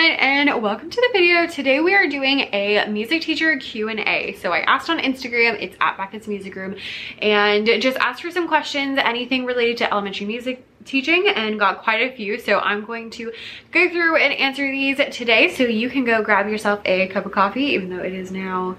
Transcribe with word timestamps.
everyone 0.00 0.48
and 0.48 0.62
welcome 0.62 0.88
to 0.88 1.00
the 1.00 1.08
video. 1.12 1.46
Today 1.46 1.80
we 1.80 1.94
are 1.94 2.08
doing 2.08 2.40
a 2.54 2.86
music 2.88 3.20
teacher 3.20 3.58
Q&A. 3.58 4.34
So 4.40 4.50
I 4.50 4.60
asked 4.60 4.88
on 4.88 4.98
Instagram, 4.98 5.60
it's 5.60 5.76
at 5.78 5.98
Becca's 5.98 6.26
Music 6.26 6.54
Room, 6.56 6.76
and 7.20 7.66
just 7.66 7.98
asked 7.98 8.22
for 8.22 8.30
some 8.30 8.48
questions, 8.48 8.98
anything 8.98 9.44
related 9.44 9.76
to 9.78 9.92
elementary 9.92 10.26
music 10.26 10.64
teaching 10.86 11.28
and 11.28 11.58
got 11.58 11.82
quite 11.82 12.00
a 12.00 12.16
few. 12.16 12.38
So 12.38 12.60
I'm 12.60 12.86
going 12.86 13.10
to 13.10 13.30
go 13.72 13.90
through 13.90 14.16
and 14.16 14.32
answer 14.32 14.70
these 14.70 14.98
today 15.12 15.52
so 15.54 15.64
you 15.64 15.90
can 15.90 16.04
go 16.04 16.22
grab 16.22 16.48
yourself 16.48 16.80
a 16.86 17.08
cup 17.08 17.26
of 17.26 17.32
coffee 17.32 17.64
even 17.64 17.90
though 17.90 18.02
it 18.02 18.14
is 18.14 18.32
now 18.32 18.78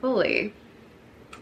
fully 0.00 0.54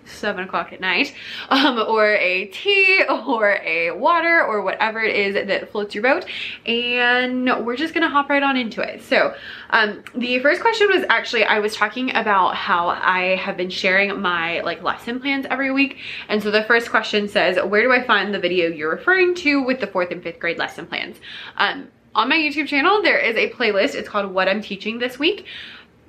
seven 0.04 0.44
o'clock 0.44 0.72
at 0.72 0.80
night 0.80 1.14
um, 1.48 1.78
or 1.78 2.14
a 2.14 2.46
tea 2.46 3.02
or 3.08 3.58
a 3.64 3.90
water 3.92 4.42
or 4.42 4.62
whatever 4.62 5.00
it 5.00 5.14
is 5.14 5.34
that 5.34 5.70
floats 5.70 5.94
your 5.94 6.02
boat. 6.02 6.24
And 6.66 7.44
we're 7.64 7.76
just 7.76 7.94
gonna 7.94 8.08
hop 8.08 8.28
right 8.28 8.42
on 8.42 8.56
into 8.56 8.80
it. 8.80 9.02
So 9.02 9.34
um, 9.70 10.02
the 10.14 10.38
first 10.40 10.60
question 10.60 10.88
was 10.88 11.04
actually 11.08 11.44
I 11.44 11.58
was 11.58 11.74
talking 11.74 12.14
about 12.14 12.54
how 12.54 12.88
I 12.88 13.36
have 13.36 13.56
been 13.56 13.70
sharing 13.70 14.20
my 14.20 14.60
like 14.60 14.82
lesson 14.82 15.20
plans 15.20 15.46
every 15.50 15.72
week. 15.72 15.98
And 16.28 16.42
so 16.42 16.50
the 16.50 16.64
first 16.64 16.90
question 16.90 17.28
says 17.28 17.58
where 17.62 17.82
do 17.82 17.92
I 17.92 18.02
find 18.04 18.34
the 18.34 18.38
video 18.38 18.68
you're 18.68 18.90
referring 18.90 19.34
to 19.36 19.62
with 19.62 19.80
the 19.80 19.86
fourth 19.86 20.10
and 20.10 20.22
fifth 20.22 20.38
grade 20.38 20.58
lesson 20.58 20.86
plans? 20.86 21.18
Um, 21.56 21.88
on 22.14 22.28
my 22.28 22.36
YouTube 22.36 22.66
channel 22.66 23.02
there 23.02 23.18
is 23.18 23.36
a 23.36 23.50
playlist. 23.50 23.94
It's 23.94 24.08
called 24.08 24.32
what 24.32 24.48
I'm 24.48 24.60
teaching 24.60 24.98
this 24.98 25.18
week 25.18 25.46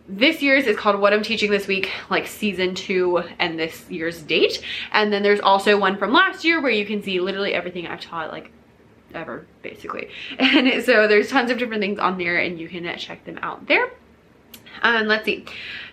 this 0.07 0.41
year's 0.41 0.67
is 0.67 0.77
called 0.77 0.99
What 0.99 1.13
I'm 1.13 1.23
Teaching 1.23 1.49
This 1.49 1.67
Week, 1.67 1.89
like 2.09 2.27
season 2.27 2.75
two 2.75 3.23
and 3.39 3.57
this 3.57 3.89
year's 3.89 4.21
date. 4.21 4.61
And 4.91 5.13
then 5.13 5.23
there's 5.23 5.39
also 5.39 5.77
one 5.77 5.98
from 5.98 6.11
last 6.11 6.44
year 6.44 6.61
where 6.61 6.71
you 6.71 6.85
can 6.85 7.02
see 7.02 7.20
literally 7.20 7.53
everything 7.53 7.88
I've 7.88 8.02
taught 8.02 8.31
like 8.31 8.52
ever 9.13 9.45
basically. 9.61 10.09
And 10.39 10.84
so 10.84 11.08
there's 11.08 11.30
tons 11.30 11.52
of 11.52 11.58
different 11.58 11.81
things 11.81 11.99
on 11.99 12.17
there 12.17 12.38
and 12.38 12.59
you 12.59 12.67
can 12.67 12.97
check 12.97 13.23
them 13.25 13.39
out 13.41 13.66
there. 13.67 13.91
And 14.81 15.08
let's 15.08 15.23
see. 15.23 15.45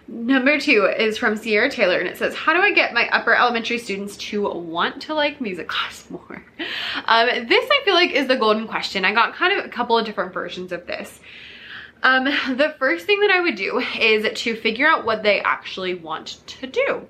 Number 0.08 0.58
two 0.58 0.86
is 0.86 1.16
from 1.16 1.36
Sierra 1.36 1.70
Taylor 1.70 2.00
and 2.00 2.08
it 2.08 2.16
says, 2.16 2.34
how 2.34 2.52
do 2.52 2.60
I 2.60 2.72
get 2.72 2.92
my 2.92 3.08
upper 3.10 3.34
elementary 3.34 3.78
students 3.78 4.16
to 4.16 4.48
want 4.50 5.02
to 5.02 5.14
like 5.14 5.40
music 5.40 5.68
class 5.68 6.04
more? 6.10 6.44
Um, 7.04 7.28
this 7.46 7.68
I 7.70 7.82
feel 7.84 7.94
like 7.94 8.10
is 8.10 8.26
the 8.26 8.36
golden 8.36 8.66
question. 8.66 9.04
I 9.04 9.14
got 9.14 9.34
kind 9.34 9.56
of 9.56 9.64
a 9.64 9.68
couple 9.68 9.96
of 9.96 10.04
different 10.04 10.34
versions 10.34 10.72
of 10.72 10.86
this. 10.86 11.20
Um, 12.02 12.24
the 12.24 12.74
first 12.78 13.06
thing 13.06 13.20
that 13.20 13.30
I 13.30 13.40
would 13.40 13.56
do 13.56 13.78
is 13.98 14.26
to 14.40 14.56
figure 14.56 14.86
out 14.86 15.04
what 15.04 15.22
they 15.22 15.40
actually 15.40 15.94
want 15.94 16.38
to 16.46 16.66
do. 16.66 17.06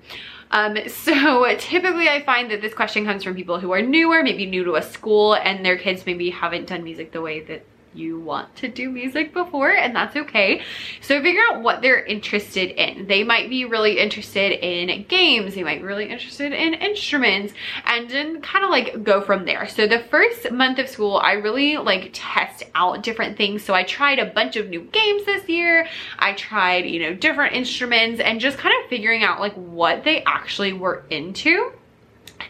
Um, 0.51 0.77
so 0.87 1.47
typically 1.57 2.09
I 2.09 2.23
find 2.23 2.51
that 2.51 2.61
this 2.61 2.73
question 2.73 3.05
comes 3.05 3.23
from 3.23 3.35
people 3.35 3.59
who 3.59 3.71
are 3.71 3.81
newer, 3.81 4.21
maybe 4.21 4.45
new 4.45 4.63
to 4.65 4.75
a 4.75 4.81
school 4.81 5.35
and 5.35 5.65
their 5.65 5.77
kids 5.77 6.05
maybe 6.05 6.29
haven't 6.29 6.67
done 6.67 6.83
music 6.83 7.11
the 7.13 7.21
way 7.21 7.39
that 7.41 7.63
you 7.93 8.19
want 8.19 8.55
to 8.57 8.67
do 8.67 8.89
music 8.89 9.33
before 9.33 9.71
and 9.71 9.95
that's 9.95 10.15
okay. 10.15 10.63
So 11.01 11.21
figure 11.21 11.41
out 11.49 11.61
what 11.61 11.81
they're 11.81 12.03
interested 12.03 12.71
in. 12.71 13.07
They 13.07 13.23
might 13.23 13.49
be 13.49 13.65
really 13.65 13.99
interested 13.99 14.51
in 14.63 15.05
games. 15.07 15.55
They 15.55 15.63
might 15.63 15.79
be 15.79 15.85
really 15.85 16.09
interested 16.09 16.53
in 16.53 16.73
instruments 16.73 17.53
and 17.85 18.09
then 18.09 18.41
kind 18.41 18.63
of 18.63 18.71
like 18.71 19.03
go 19.03 19.21
from 19.21 19.45
there. 19.45 19.67
So 19.67 19.87
the 19.87 19.99
first 19.99 20.51
month 20.51 20.79
of 20.79 20.87
school, 20.87 21.17
I 21.17 21.33
really 21.33 21.77
like 21.77 22.11
test 22.13 22.63
out 22.75 23.03
different 23.03 23.37
things. 23.37 23.63
So 23.63 23.73
I 23.73 23.83
tried 23.83 24.19
a 24.19 24.25
bunch 24.25 24.55
of 24.55 24.69
new 24.69 24.81
games 24.81 25.25
this 25.25 25.47
year. 25.49 25.87
I 26.19 26.33
tried, 26.33 26.85
you 26.85 26.99
know, 27.01 27.13
different 27.13 27.55
instruments 27.55 28.19
and 28.19 28.39
just 28.39 28.57
kind 28.57 28.73
of 28.81 28.89
figuring 28.89 29.23
out 29.23 29.39
like 29.39 29.53
what 29.53 30.03
they 30.03 30.23
actually 30.23 30.73
were 30.73 31.03
into 31.09 31.71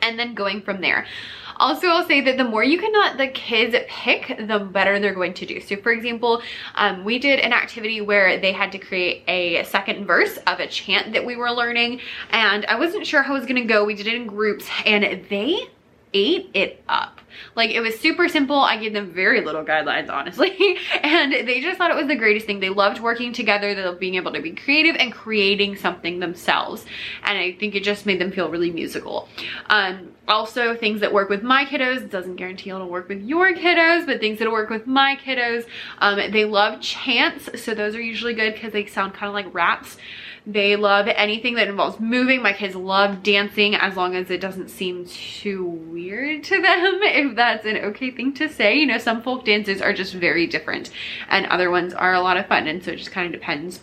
and 0.02 0.17
then 0.17 0.33
going 0.33 0.61
from 0.61 0.81
there. 0.81 1.05
Also, 1.62 1.90
I'll 1.90 2.08
say 2.08 2.22
that 2.22 2.38
the 2.38 2.44
more 2.44 2.64
you 2.64 2.80
can 2.80 2.92
let 2.92 3.20
the 3.20 3.28
kids 3.28 3.76
pick, 3.88 4.36
the 4.48 4.58
better 4.58 5.00
they're 5.00 5.14
going 5.14 5.36
to 5.36 5.45
do. 5.45 5.62
So 5.62 5.76
for 5.76 5.92
example, 5.92 6.42
um, 6.73 7.06
we 7.06 7.20
did 7.20 7.40
an 7.40 7.54
activity 7.54 8.02
where 8.02 8.40
they 8.40 8.52
had 8.52 8.72
to 8.72 8.80
create 8.80 9.23
a 9.28 9.64
second 9.66 10.08
verse 10.08 10.38
of 10.48 10.59
a 10.59 10.66
chant 10.66 11.14
that 11.14 11.23
we 11.23 11.36
were 11.36 11.52
learning 11.52 12.02
and 12.32 12.66
I 12.66 12.80
wasn't 12.80 13.06
sure 13.06 13.22
how 13.22 13.36
it 13.36 13.39
was 13.39 13.48
gonna 13.48 13.66
go. 13.66 13.86
We 13.86 13.94
did 13.94 14.08
it 14.08 14.16
in 14.16 14.26
groups 14.26 14.67
and 14.88 15.23
they 15.30 15.67
ate 16.14 16.49
it 16.54 16.83
up. 16.88 17.22
Like 17.55 17.72
it 17.72 17.80
was 17.80 17.99
super 17.99 18.27
simple. 18.27 18.60
I 18.60 18.77
gave 18.77 18.94
them 18.94 19.11
very 19.11 19.42
little 19.44 19.64
guidelines, 19.64 20.10
honestly. 20.10 20.77
and 21.04 21.32
they 21.32 21.61
just 21.61 21.77
thought 21.77 21.92
it 21.92 21.98
was 21.98 22.08
the 22.08 22.16
greatest 22.16 22.45
thing. 22.45 22.60
They 22.60 22.70
loved 22.70 22.99
working 22.99 23.33
together, 23.33 23.73
they 23.73 23.83
loved 23.83 23.99
being 23.99 24.16
able 24.16 24.33
to 24.33 24.42
be 24.42 24.52
creative 24.52 24.95
and 24.98 25.14
creating 25.14 25.76
something 25.77 26.20
themselves. 26.20 26.86
And 27.23 27.38
I 27.38 27.54
think 27.54 27.76
it 27.76 27.83
just 27.83 28.05
made 28.05 28.20
them 28.20 28.32
feel 28.32 28.49
really 28.49 28.72
musical. 28.72 29.27
Um, 29.67 30.11
also 30.27 30.76
things 30.76 31.02
that 31.02 31.14
work 31.14 31.30
with 31.30 31.44
my 31.44 31.66
kiddos 31.66 32.10
doesn't 32.10 32.36
guarantee 32.38 32.70
it'll 32.70 32.88
work 32.88 33.10
with 33.10 33.22
your 33.22 33.54
kiddos 33.54 34.05
but 34.05 34.20
things 34.20 34.39
that'll 34.39 34.54
work 34.54 34.70
with 34.70 34.88
my 34.88 35.17
kiddos 35.26 35.66
um, 35.98 36.16
they 36.32 36.45
love 36.45 36.80
chants 36.80 37.49
so 37.61 37.73
those 37.73 37.95
are 37.95 38.02
usually 38.02 38.33
good 38.33 38.54
because 38.54 38.72
they 38.72 38.86
sound 38.86 39.14
kind 39.14 39.28
of 39.28 39.33
like 39.33 39.52
raps 39.54 39.98
they 40.46 40.76
love 40.76 41.08
anything 41.08 41.56
that 41.56 41.68
involves 41.68 42.00
moving. 42.00 42.42
My 42.42 42.54
kids 42.54 42.76
love 42.76 43.22
dancing 43.22 43.76
as 43.76 43.96
long 43.96 44.16
as 44.16 44.30
it 44.32 44.42
doesn't 44.42 44.70
seem 44.70 45.06
too 45.06 45.64
weird 45.64 46.44
to 46.46 46.62
them, 46.62 47.00
if 47.04 47.36
that's 47.36 47.66
an 47.66 47.78
okay 47.78 48.12
thing 48.12 48.34
to 48.34 48.50
say. 48.50 48.76
You 48.76 48.88
know, 48.88 48.98
some 48.98 49.22
folk 49.22 49.46
dances 49.46 49.82
are 49.82 49.94
just 49.94 50.14
very 50.14 50.48
different 50.48 50.90
and 51.30 51.46
other 51.48 51.70
ones 51.70 51.94
are 51.94 52.14
a 52.14 52.22
lot 52.22 52.38
of 52.38 52.48
fun. 52.48 52.68
And 52.68 52.84
so 52.84 52.92
it 52.92 52.98
just 52.98 53.12
kind 53.12 53.28
of 53.28 53.40
depends 53.40 53.82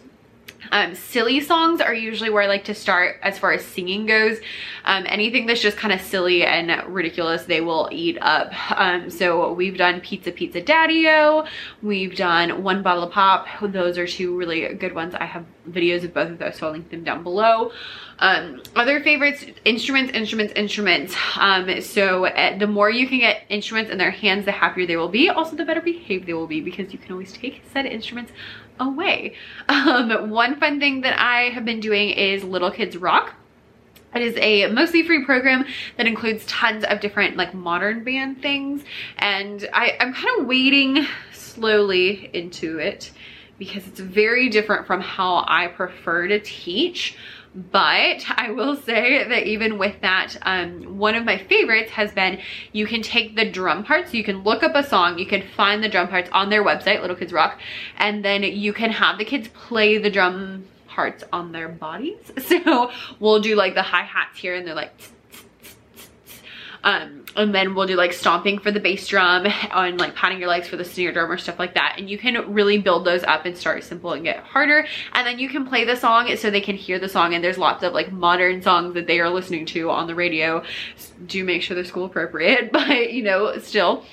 um, 0.73 0.95
silly 0.95 1.41
songs 1.41 1.81
are 1.81 1.95
usually 1.95 2.31
where 2.31 2.43
I 2.43 2.47
like 2.47 2.65
to 2.65 2.75
start 2.75 3.17
as 3.23 3.39
far 3.39 3.53
as 3.53 3.65
singing 3.65 4.07
goes. 4.07 4.39
Um, 4.85 5.05
anything 5.07 5.47
that's 5.47 5.61
just 5.61 5.77
kind 5.77 5.93
of 5.93 6.01
silly 6.01 6.45
and 6.45 6.71
ridiculous, 6.93 7.45
they 7.45 7.61
will 7.61 7.89
eat 7.93 8.19
up. 8.21 8.53
Um, 8.79 9.11
so 9.11 9.53
we've 9.53 9.77
done 9.77 10.01
Pizza 10.01 10.33
Pizza 10.33 10.61
Daddy-O. 10.61 11.47
We've 11.83 12.17
done 12.17 12.63
One 12.63 12.83
Bottle 12.83 13.05
of 13.05 13.13
Pop. 13.13 13.47
Those 13.61 13.99
are 13.99 14.07
two 14.07 14.37
really 14.37 14.75
good 14.75 14.95
ones. 14.95 15.15
I 15.15 15.25
have 15.25 15.45
videos 15.69 16.05
of 16.05 16.15
both 16.15 16.31
of 16.31 16.39
those, 16.39 16.57
so 16.57 16.67
I'll 16.67 16.73
link 16.73 16.91
them 16.91 17.05
down 17.05 17.23
below. 17.23 17.73
Um, 18.21 18.63
other 18.75 19.01
favorites, 19.01 19.45
instruments, 19.65 20.13
instruments, 20.13 20.53
instruments. 20.57 21.15
Um, 21.37 21.81
so 21.81 22.27
uh, 22.27 22.59
the 22.59 22.67
more 22.67 22.91
you 22.91 23.07
can 23.07 23.19
get 23.19 23.43
instruments 23.49 23.91
in 23.91 23.99
their 23.99 24.11
hands, 24.11 24.45
the 24.45 24.53
happier 24.53 24.87
they 24.87 24.97
will 24.97 25.09
be. 25.09 25.29
Also, 25.29 25.55
the 25.55 25.65
better 25.65 25.81
behaved 25.81 26.27
they 26.27 26.35
will 26.35 26.47
be 26.47 26.61
because 26.61 26.93
you 26.93 26.99
can 26.99 27.13
always 27.13 27.33
take 27.33 27.63
said 27.73 27.87
instruments 27.87 28.33
away. 28.81 29.35
Um, 29.69 30.31
one 30.31 30.59
fun 30.59 30.81
thing 30.81 31.03
that 31.03 31.19
I 31.19 31.51
have 31.51 31.65
been 31.65 31.81
doing 31.81 32.11
is 32.11 32.43
Little 32.43 32.71
Kids 32.71 32.97
Rock. 32.97 33.35
It 34.15 34.23
is 34.23 34.37
a 34.39 34.67
mostly 34.69 35.03
free 35.03 35.25
program 35.25 35.67
that 35.97 36.07
includes 36.07 36.45
tons 36.47 36.85
of 36.85 37.01
different 37.01 37.37
like 37.37 37.55
modern 37.55 38.03
band 38.05 38.41
things 38.41 38.83
and 39.19 39.69
I, 39.73 39.97
I'm 40.01 40.15
kind 40.15 40.41
of 40.41 40.47
wading 40.47 41.07
slowly 41.33 42.31
into 42.33 42.79
it 42.79 43.11
because 43.59 43.87
it's 43.87 44.01
very 44.01 44.49
different 44.49 44.87
from 44.87 45.01
how 45.01 45.45
I 45.47 45.67
prefer 45.67 46.29
to 46.29 46.39
teach. 46.41 47.17
But 47.55 48.25
I 48.31 48.51
will 48.51 48.77
say 48.77 49.27
that 49.27 49.47
even 49.47 49.79
with 49.79 50.01
that, 50.03 50.37
um, 50.43 50.99
one 50.99 51.15
of 51.15 51.25
my 51.25 51.39
favorites 51.39 51.91
has 51.91 52.13
been 52.13 52.41
you 52.73 52.87
can 52.87 53.03
take 53.03 53.35
the 53.35 53.51
drum 53.51 53.85
parts, 53.85 54.15
you 54.15 54.23
can 54.23 54.45
look 54.45 54.63
up 54.63 54.75
a 54.75 54.85
song, 54.85 55.19
you 55.19 55.27
can 55.27 55.43
find 55.57 55.83
the 55.83 55.89
drum 55.89 56.09
parts 56.09 56.31
on 56.33 56.51
their 56.51 56.63
website, 56.63 57.01
Little 57.01 57.17
Kids 57.17 57.33
Rock, 57.33 57.59
and 57.97 58.25
then 58.25 58.43
you 58.43 58.73
can 58.73 58.91
have 58.91 59.19
the 59.19 59.25
kids 59.25 59.49
play 59.49 59.99
the 59.99 60.11
drum 60.11 60.67
parts 60.87 61.25
on 61.33 61.53
their 61.53 61.69
bodies. 61.69 62.33
So 62.49 62.91
we'll 63.19 63.41
do 63.41 63.57
like 63.57 63.75
the 63.75 63.83
hi-hats 63.83 64.39
here 64.39 64.55
and 64.55 64.67
they're 64.67 64.75
like 64.75 64.93
um, 66.85 67.18
and 67.39 67.55
then 67.55 67.75
we'll 67.75 67.87
do 67.87 67.97
like 67.97 68.13
stomping 68.13 68.59
for 68.59 68.71
the 68.71 68.81
bass 68.81 69.07
drum 69.07 69.47
and 69.47 69.99
like 69.99 70.15
patting 70.15 70.39
your 70.39 70.49
legs 70.49 70.69
for 70.69 70.77
the 70.77 70.85
snare 70.85 71.13
drum 71.13 71.31
or 71.31 71.39
stuff 71.39 71.59
like 71.59 71.75
that. 71.75 71.95
And 71.99 72.11
you 72.11 72.19
can 72.19 72.53
really 72.53 72.79
build 72.79 73.07
those 73.07 73.23
up 73.25 73.47
and 73.47 73.57
start 73.57 73.85
simple 73.85 74.13
and 74.13 74.25
get 74.25 74.39
harder. 74.39 74.87
And 75.13 75.27
then 75.27 75.39
you 75.39 75.49
can 75.49 75.67
play 75.67 75.85
the 75.85 75.97
song 75.97 76.35
so 76.37 76.51
they 76.51 76.61
can 76.61 76.77
hear 76.77 76.99
the 76.99 77.09
song. 77.09 77.35
And 77.35 77.43
there's 77.43 77.59
lots 77.59 77.83
of 77.83 77.93
like 77.93 78.13
modern 78.13 78.61
songs 78.63 78.95
that 78.95 79.07
they 79.07 79.21
are 79.21 79.31
listening 79.31 79.67
to 79.67 79.91
on 79.91 80.07
the 80.07 80.15
radio. 80.15 80.63
Do 81.27 81.45
make 81.45 81.63
sure 81.63 81.75
they're 81.75 81.85
school 81.85 82.05
appropriate, 82.05 82.73
but 82.73 83.13
you 83.13 83.23
know, 83.23 83.57
still. 83.59 84.05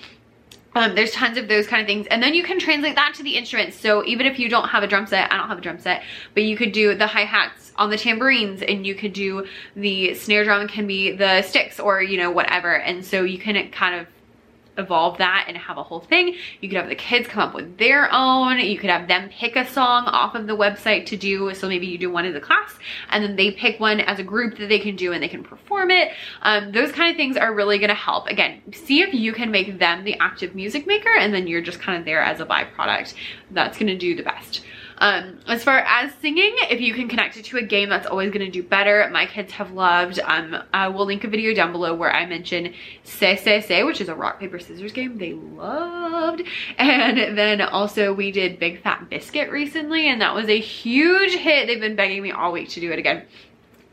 Um, 0.76 0.94
there's 0.94 1.12
tons 1.12 1.38
of 1.38 1.48
those 1.48 1.68
kind 1.68 1.82
of 1.82 1.88
things. 1.88 2.06
And 2.12 2.22
then 2.22 2.34
you 2.34 2.44
can 2.44 2.60
translate 2.60 2.96
that 2.96 3.14
to 3.16 3.24
the 3.24 3.38
instruments. 3.38 3.80
So 3.80 4.06
even 4.06 4.26
if 4.26 4.38
you 4.38 4.50
don't 4.50 4.68
have 4.68 4.84
a 4.84 4.88
drum 4.88 5.08
set, 5.08 5.32
I 5.32 5.38
don't 5.38 5.48
have 5.48 5.58
a 5.58 5.62
drum 5.62 5.80
set, 5.80 6.04
but 6.34 6.44
you 6.44 6.58
could 6.58 6.74
do 6.74 6.94
the 6.96 7.08
hi-hats 7.08 7.72
on 7.78 7.90
the 7.90 7.98
tambourines 7.98 8.62
and 8.62 8.86
you 8.86 8.94
could 8.94 9.14
do 9.14 9.48
the 9.76 10.14
snare 10.14 10.44
drum 10.44 10.68
can 10.68 10.86
be 10.86 11.12
the 11.12 11.42
sticks 11.42 11.80
or, 11.80 12.02
you 12.02 12.18
know, 12.18 12.30
whatever. 12.30 12.76
And 12.76 13.06
so 13.06 13.24
you 13.24 13.38
can 13.38 13.72
kind 13.72 13.96
of 13.96 14.08
evolve 14.78 15.18
that 15.18 15.46
and 15.48 15.58
have 15.58 15.78
a 15.78 15.84
whole 15.84 16.00
thing. 16.00 16.36
You 16.62 16.70
could 16.70 16.78
have 16.78 16.90
the 16.90 16.96
kids 16.96 17.28
come 17.28 17.42
up 17.42 17.54
with 17.54 17.78
their 17.78 18.12
own. 18.12 18.60
You 18.60 18.78
could 18.78 18.90
have 18.90 19.08
them 19.08 19.30
pick 19.30 19.56
a 19.56 19.68
song 19.68 20.06
off 20.06 20.36
of 20.36 20.48
the 20.48 20.56
website 20.56 21.06
to 21.08 21.18
do. 21.18 21.54
So 21.54 21.68
maybe 21.68 21.88
you 21.88 21.98
do 21.98 22.12
one 22.12 22.26
as 22.26 22.36
a 22.36 22.42
class 22.42 22.74
and 23.10 23.24
then 23.24 23.36
they 23.36 23.52
pick 23.52 23.80
one 23.80 24.00
as 24.00 24.20
a 24.20 24.24
group 24.24 24.58
that 24.58 24.70
they 24.70 24.80
can 24.80 24.96
do 24.96 25.14
and 25.14 25.22
they 25.22 25.28
can 25.28 25.44
perform 25.44 25.92
it. 25.92 26.12
Um, 26.42 26.72
those 26.72 26.92
kind 26.92 27.12
of 27.12 27.18
things 27.18 27.38
are 27.38 27.54
really 27.54 27.78
gonna 27.78 27.94
help. 27.94 28.28
Again, 28.28 28.62
see 28.74 29.02
if 29.02 29.14
you 29.14 29.34
can 29.34 29.52
make 29.52 29.80
them 29.80 30.04
the 30.04 30.16
active 30.20 30.56
music 30.56 30.88
maker 30.88 31.16
and 31.18 31.34
then 31.34 31.48
you're 31.48 31.62
just 31.62 31.80
kind 31.80 31.98
of 31.98 32.06
there 32.06 32.22
as 32.22 32.40
a 32.40 32.46
byproduct. 32.46 33.14
That's 33.52 33.78
gonna 33.78 33.98
do 33.98 34.16
the 34.16 34.24
best. 34.24 34.64
Um, 34.98 35.40
as 35.48 35.64
far 35.64 35.80
as 35.80 36.14
singing, 36.16 36.56
if 36.70 36.80
you 36.80 36.94
can 36.94 37.08
connect 37.08 37.38
it 37.38 37.46
to 37.46 37.58
a 37.58 37.62
game, 37.62 37.90
that's 37.90 38.08
always 38.08 38.32
gonna 38.32 38.50
do 38.50 38.64
better. 38.64 39.10
My 39.12 39.26
kids 39.26 39.52
have 39.54 39.72
loved, 39.72 40.20
um, 40.24 40.58
I 40.74 40.88
will 40.88 41.06
link 41.06 41.24
a 41.24 41.28
video 41.28 41.54
down 41.54 41.72
below 41.72 41.94
where 41.94 42.14
I 42.14 42.26
mention 42.26 42.74
Se 43.04 43.36
Se 43.36 43.62
Se, 43.62 43.84
which 43.84 44.02
is 44.02 44.10
a 44.10 44.16
rock, 44.16 44.40
paper, 44.40 44.60
scissors 44.60 44.94
game 44.94 45.18
they 45.18 45.34
loved. 45.34 46.44
And 46.78 47.38
then 47.38 47.62
also 47.62 48.14
we 48.14 48.32
did 48.32 48.60
Big 48.60 48.82
Fat 48.82 49.10
Biscuit 49.10 49.50
recently 49.50 50.08
and 50.08 50.22
that 50.22 50.34
was 50.34 50.48
a 50.48 50.60
huge 50.60 51.34
hit. 51.34 51.68
They've 51.68 51.80
been 51.80 51.96
begging 51.96 52.22
me 52.24 52.32
all 52.32 52.52
week 52.52 52.70
to 52.70 52.80
do 52.80 52.92
it 52.92 53.00
again. 53.00 53.24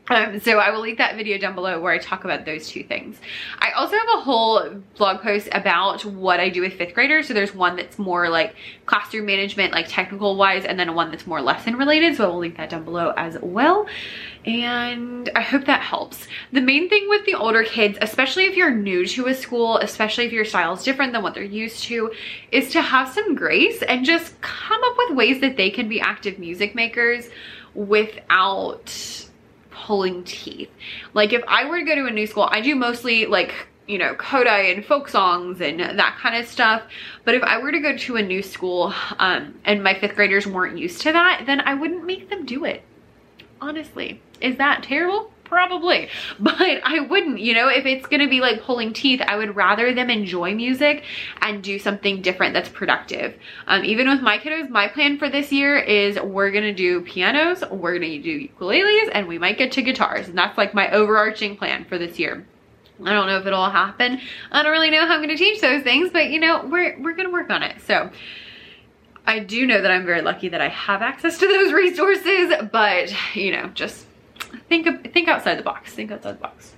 Um, 0.08 0.40
so 0.40 0.58
I 0.58 0.70
will 0.70 0.80
link 0.80 0.98
that 0.98 1.16
video 1.16 1.38
down 1.38 1.54
below 1.54 1.80
where 1.80 1.92
I 1.92 1.98
talk 1.98 2.24
about 2.24 2.44
those 2.44 2.68
two 2.68 2.82
things. 2.82 3.18
I 3.60 3.70
also 3.70 3.96
have 3.96 4.08
a 4.14 4.20
whole 4.20 4.82
blog 4.96 5.20
post 5.20 5.48
about 5.52 6.04
what 6.04 6.40
I 6.40 6.48
do 6.48 6.60
with 6.60 6.74
fifth 6.74 6.92
graders. 6.92 7.28
So 7.28 7.34
there's 7.34 7.54
one 7.54 7.76
that's 7.76 7.98
more 8.00 8.28
like 8.28 8.56
classroom 8.84 9.26
management, 9.26 9.72
like 9.72 9.86
technical 9.88 10.36
wise, 10.36 10.64
and 10.64 10.78
then 10.78 10.94
one 10.94 11.12
that's 11.12 11.26
more 11.26 11.40
lesson 11.40 11.76
related. 11.76 12.16
So 12.16 12.24
I 12.24 12.28
will 12.28 12.38
link 12.38 12.56
that 12.56 12.68
down 12.68 12.84
below 12.84 13.12
as 13.16 13.38
well. 13.40 13.86
And 14.44 15.30
I 15.36 15.40
hope 15.40 15.66
that 15.66 15.82
helps. 15.82 16.26
The 16.50 16.60
main 16.60 16.88
thing 16.88 17.08
with 17.08 17.24
the 17.24 17.34
older 17.34 17.62
kids, 17.62 17.96
especially 18.00 18.46
if 18.46 18.56
you're 18.56 18.74
new 18.74 19.06
to 19.06 19.28
a 19.28 19.34
school, 19.34 19.76
especially 19.78 20.26
if 20.26 20.32
your 20.32 20.44
style 20.44 20.72
is 20.72 20.82
different 20.82 21.12
than 21.12 21.22
what 21.22 21.34
they're 21.34 21.44
used 21.44 21.84
to, 21.84 22.10
is 22.50 22.72
to 22.72 22.82
have 22.82 23.08
some 23.08 23.36
grace 23.36 23.82
and 23.82 24.04
just 24.04 24.40
come 24.40 24.82
up 24.82 24.94
with 24.98 25.16
ways 25.16 25.40
that 25.42 25.56
they 25.56 25.70
can 25.70 25.88
be 25.88 26.00
active 26.00 26.40
music 26.40 26.74
makers 26.74 27.28
without 27.74 29.28
pulling 29.72 30.24
teeth. 30.24 30.70
Like 31.14 31.32
if 31.32 31.42
I 31.48 31.68
were 31.68 31.78
to 31.78 31.84
go 31.84 31.94
to 31.94 32.06
a 32.06 32.10
new 32.10 32.26
school, 32.26 32.48
I 32.50 32.60
do 32.60 32.74
mostly 32.74 33.26
like 33.26 33.68
you 33.86 33.98
know, 33.98 34.14
Kodály 34.14 34.74
and 34.74 34.84
folk 34.84 35.08
songs 35.08 35.60
and 35.60 35.80
that 35.80 36.16
kind 36.20 36.36
of 36.36 36.48
stuff. 36.48 36.82
But 37.24 37.34
if 37.34 37.42
I 37.42 37.58
were 37.58 37.72
to 37.72 37.80
go 37.80 37.96
to 37.96 38.16
a 38.16 38.22
new 38.22 38.42
school 38.42 38.94
um, 39.18 39.58
and 39.64 39.82
my 39.82 39.98
fifth 39.98 40.14
graders 40.14 40.46
weren't 40.46 40.78
used 40.78 41.00
to 41.02 41.12
that, 41.12 41.44
then 41.46 41.60
I 41.60 41.74
wouldn't 41.74 42.04
make 42.04 42.30
them 42.30 42.46
do 42.46 42.64
it. 42.64 42.82
Honestly, 43.60 44.22
is 44.40 44.56
that 44.58 44.82
terrible? 44.84 45.31
Probably 45.52 46.08
but 46.40 46.80
i 46.82 46.98
wouldn't 46.98 47.38
you 47.38 47.52
know 47.52 47.68
if 47.68 47.84
it's 47.84 48.06
gonna 48.06 48.28
be 48.28 48.40
like 48.40 48.62
pulling 48.62 48.92
teeth 48.94 49.20
i 49.26 49.36
would 49.36 49.54
rather 49.54 49.92
them 49.92 50.08
enjoy 50.08 50.54
music 50.54 51.04
and 51.42 51.62
do 51.62 51.78
something 51.78 52.22
different 52.22 52.54
that's 52.54 52.70
productive 52.70 53.34
um, 53.66 53.84
even 53.84 54.08
with 54.08 54.22
my 54.22 54.38
kiddos 54.38 54.70
my 54.70 54.88
plan 54.88 55.18
for 55.18 55.28
this 55.28 55.52
year 55.52 55.78
is 55.78 56.18
we're 56.20 56.50
gonna 56.50 56.72
do 56.72 57.02
pianos 57.02 57.62
we're 57.70 57.92
gonna 57.92 58.18
do 58.18 58.48
ukuleles 58.48 59.10
and 59.12 59.28
we 59.28 59.38
might 59.38 59.58
get 59.58 59.70
to 59.70 59.82
guitars 59.82 60.26
and 60.26 60.38
that's 60.38 60.56
like 60.56 60.72
my 60.72 60.90
overarching 60.90 61.54
plan 61.54 61.84
for 61.84 61.98
this 61.98 62.18
year 62.18 62.46
I 63.04 63.14
don't 63.14 63.26
know 63.26 63.38
if 63.38 63.46
it'll 63.46 63.68
happen. 63.68 64.20
I 64.52 64.62
don't 64.62 64.70
really 64.70 64.90
know 64.90 65.06
how 65.06 65.18
I'm 65.18 65.26
to 65.30 65.36
teach 65.36 65.60
those 65.60 65.82
things, 65.82 66.10
but 66.12 66.30
you 66.30 66.38
know, 66.38 66.64
we're, 66.66 66.96
we're 67.00 67.14
to 67.16 67.32
work 67.32 67.50
on 67.50 67.64
it. 67.64 67.80
So 67.80 68.10
I 69.26 69.40
do 69.40 69.66
know 69.66 69.80
that 69.80 69.90
I'm 69.90 70.04
very 70.04 70.22
lucky 70.22 70.48
that 70.50 70.60
I 70.60 70.68
have 70.68 71.02
access 71.02 71.38
to 71.38 71.46
those 71.48 71.72
resources, 71.72 72.52
but 72.70 73.12
you 73.34 73.50
know, 73.50 73.68
just 73.68 74.06
think 74.68 75.12
think 75.12 75.28
outside 75.28 75.58
the 75.58 75.62
box. 75.62 75.92
Think 75.92 76.10
outside 76.10 76.36
the 76.36 76.42
box. 76.42 76.74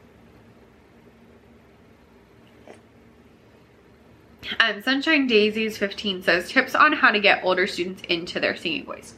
Um, 4.61 4.83
Sunshine 4.83 5.27
Daisies 5.27 5.79
15 5.79 6.23
says 6.23 6.51
tips 6.51 6.75
on 6.75 6.93
how 6.93 7.11
to 7.11 7.21
get 7.21 7.43
older 7.45 7.67
students 7.67 8.03
into 8.09 8.41
their 8.41 8.57
singing 8.57 8.85
voice. 8.85 9.15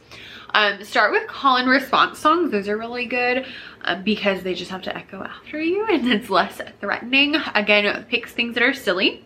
Um, 0.53 0.83
start 0.83 1.11
with 1.11 1.27
call 1.27 1.57
and 1.57 1.69
response 1.69 2.19
songs. 2.19 2.51
Those 2.51 2.69
are 2.69 2.77
really 2.77 3.05
good 3.05 3.45
uh, 3.83 4.01
because 4.01 4.43
they 4.43 4.53
just 4.53 4.71
have 4.71 4.81
to 4.83 4.95
echo 4.95 5.21
after 5.21 5.61
you 5.61 5.85
and 5.85 6.07
it's 6.07 6.29
less 6.29 6.61
threatening. 6.79 7.35
Again, 7.53 8.05
picks 8.05 8.31
things 8.31 8.53
that 8.53 8.63
are 8.63 8.73
silly. 8.73 9.25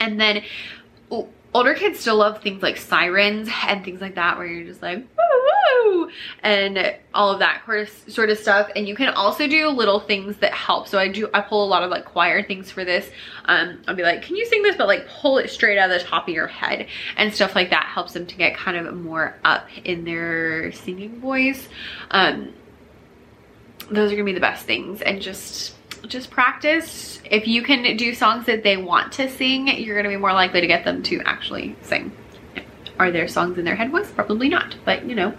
And 0.00 0.20
then 0.20 0.42
older 1.56 1.72
kids 1.72 1.98
still 1.98 2.16
love 2.16 2.42
things 2.42 2.62
like 2.62 2.76
sirens 2.76 3.48
and 3.66 3.82
things 3.82 4.02
like 4.02 4.16
that 4.16 4.36
where 4.36 4.46
you're 4.46 4.66
just 4.66 4.82
like 4.82 5.02
woo 5.16 6.10
and 6.42 6.94
all 7.14 7.30
of 7.30 7.38
that 7.38 7.62
sort 8.08 8.28
of 8.28 8.36
stuff. 8.36 8.70
And 8.76 8.86
you 8.86 8.94
can 8.94 9.08
also 9.14 9.48
do 9.48 9.68
little 9.68 9.98
things 9.98 10.36
that 10.38 10.52
help. 10.52 10.86
So 10.86 10.98
i 10.98 11.08
do 11.08 11.30
i 11.32 11.40
pull 11.40 11.64
a 11.64 11.66
lot 11.66 11.82
of 11.82 11.90
like 11.90 12.04
choir 12.04 12.42
things 12.42 12.70
for 12.70 12.84
this. 12.84 13.10
Um 13.46 13.80
i'll 13.88 13.94
be 13.94 14.02
like 14.02 14.20
can 14.20 14.36
you 14.36 14.44
sing 14.44 14.62
this? 14.62 14.76
But 14.76 14.86
like 14.86 15.08
pull 15.08 15.38
it 15.38 15.48
straight 15.48 15.78
out 15.78 15.90
of 15.90 15.98
the 15.98 16.06
top 16.06 16.28
of 16.28 16.34
your 16.34 16.46
head 16.46 16.88
and 17.16 17.32
stuff 17.32 17.54
like 17.54 17.70
that 17.70 17.86
helps 17.86 18.12
them 18.12 18.26
to 18.26 18.36
get 18.36 18.54
kind 18.54 18.76
of 18.76 18.94
more 18.94 19.34
up 19.42 19.66
in 19.82 20.04
their 20.04 20.72
singing 20.72 21.20
voice. 21.20 21.70
Um 22.10 22.52
those 23.90 24.12
are 24.12 24.14
gonna 24.14 24.24
be 24.24 24.34
the 24.34 24.40
best 24.40 24.66
things 24.66 25.00
and 25.00 25.22
just 25.22 25.74
just 26.08 26.30
practice. 26.30 27.20
If 27.30 27.46
you 27.46 27.62
can 27.62 27.96
do 27.96 28.14
songs 28.14 28.46
that 28.46 28.62
they 28.62 28.76
want 28.76 29.12
to 29.14 29.28
sing, 29.28 29.68
you're 29.68 29.96
gonna 29.96 30.08
be 30.08 30.16
more 30.16 30.32
likely 30.32 30.60
to 30.60 30.66
get 30.66 30.84
them 30.84 31.02
to 31.04 31.20
actually 31.24 31.76
sing. 31.82 32.12
Are 32.98 33.10
there 33.10 33.28
songs 33.28 33.58
in 33.58 33.64
their 33.64 33.76
head 33.76 33.90
voice? 33.90 34.10
Probably 34.10 34.48
not, 34.48 34.76
but 34.84 35.04
you 35.06 35.14
know. 35.14 35.34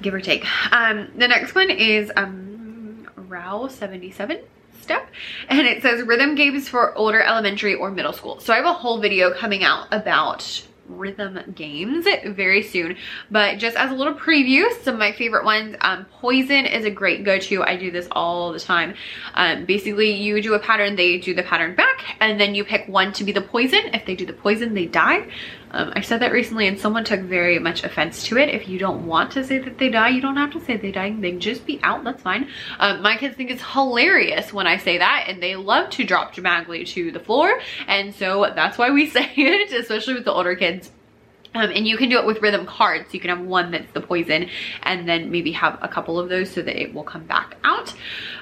Give 0.00 0.14
or 0.14 0.20
take. 0.20 0.46
Um, 0.72 1.10
the 1.14 1.28
next 1.28 1.54
one 1.54 1.68
is 1.68 2.10
um, 2.16 3.06
Row 3.16 3.68
77 3.68 4.38
step 4.80 5.10
and 5.48 5.66
it 5.66 5.82
says 5.82 6.02
rhythm 6.06 6.34
games 6.34 6.68
for 6.68 6.96
older 6.96 7.22
elementary 7.22 7.74
or 7.74 7.90
middle 7.90 8.12
school. 8.12 8.40
So 8.40 8.52
I 8.52 8.56
have 8.56 8.64
a 8.64 8.72
whole 8.72 8.98
video 8.98 9.32
coming 9.32 9.62
out 9.62 9.88
about 9.92 10.66
rhythm 10.98 11.38
games 11.54 12.06
very 12.26 12.62
soon. 12.62 12.96
But 13.30 13.58
just 13.58 13.76
as 13.76 13.90
a 13.90 13.94
little 13.94 14.14
preview, 14.14 14.70
some 14.82 14.94
of 14.94 15.00
my 15.00 15.12
favorite 15.12 15.44
ones, 15.44 15.76
um, 15.80 16.06
Poison 16.20 16.66
is 16.66 16.84
a 16.84 16.90
great 16.90 17.24
go-to. 17.24 17.62
I 17.62 17.76
do 17.76 17.90
this 17.90 18.08
all 18.12 18.52
the 18.52 18.60
time. 18.60 18.94
Um, 19.34 19.64
basically, 19.64 20.10
you 20.10 20.42
do 20.42 20.54
a 20.54 20.58
pattern, 20.58 20.96
they 20.96 21.18
do 21.18 21.34
the 21.34 21.42
pattern 21.42 21.74
back, 21.74 22.16
and 22.20 22.40
then 22.40 22.54
you 22.54 22.64
pick 22.64 22.86
one 22.88 23.12
to 23.14 23.24
be 23.24 23.32
the 23.32 23.40
poison. 23.40 23.80
If 23.94 24.04
they 24.06 24.14
do 24.14 24.26
the 24.26 24.32
poison, 24.32 24.74
they 24.74 24.86
die. 24.86 25.28
Um, 25.72 25.92
I 25.94 26.00
said 26.00 26.20
that 26.20 26.32
recently 26.32 26.66
and 26.66 26.78
someone 26.78 27.04
took 27.04 27.20
very 27.20 27.58
much 27.58 27.84
offense 27.84 28.24
to 28.24 28.38
it. 28.38 28.48
If 28.48 28.68
you 28.68 28.78
don't 28.78 29.06
want 29.06 29.32
to 29.32 29.44
say 29.44 29.58
that 29.58 29.78
they 29.78 29.88
die, 29.88 30.08
you 30.08 30.20
don't 30.20 30.36
have 30.36 30.52
to 30.52 30.60
say 30.60 30.76
they 30.76 30.92
die. 30.92 31.14
They 31.18 31.32
just 31.32 31.66
be 31.66 31.80
out, 31.82 32.04
that's 32.04 32.22
fine. 32.22 32.48
Um, 32.78 33.02
my 33.02 33.16
kids 33.16 33.36
think 33.36 33.50
it's 33.50 33.62
hilarious 33.62 34.52
when 34.52 34.66
I 34.66 34.76
say 34.76 34.98
that 34.98 35.26
and 35.28 35.42
they 35.42 35.56
love 35.56 35.90
to 35.90 36.04
drop 36.04 36.34
dramatically 36.34 36.84
to 36.84 37.12
the 37.12 37.20
floor. 37.20 37.60
And 37.86 38.14
so 38.14 38.50
that's 38.54 38.78
why 38.78 38.90
we 38.90 39.06
say 39.10 39.30
it, 39.36 39.72
especially 39.72 40.14
with 40.14 40.24
the 40.24 40.32
older 40.32 40.56
kids. 40.56 40.90
Um, 41.52 41.70
and 41.74 41.86
you 41.86 41.96
can 41.96 42.08
do 42.08 42.18
it 42.18 42.26
with 42.26 42.40
rhythm 42.42 42.64
cards. 42.64 43.12
You 43.12 43.18
can 43.18 43.30
have 43.30 43.40
one 43.40 43.72
that's 43.72 43.90
the 43.92 44.00
poison 44.00 44.48
and 44.84 45.08
then 45.08 45.32
maybe 45.32 45.50
have 45.52 45.78
a 45.82 45.88
couple 45.88 46.18
of 46.18 46.28
those 46.28 46.50
so 46.50 46.62
that 46.62 46.80
it 46.80 46.94
will 46.94 47.02
come 47.02 47.24
back 47.24 47.56
out. 47.64 47.92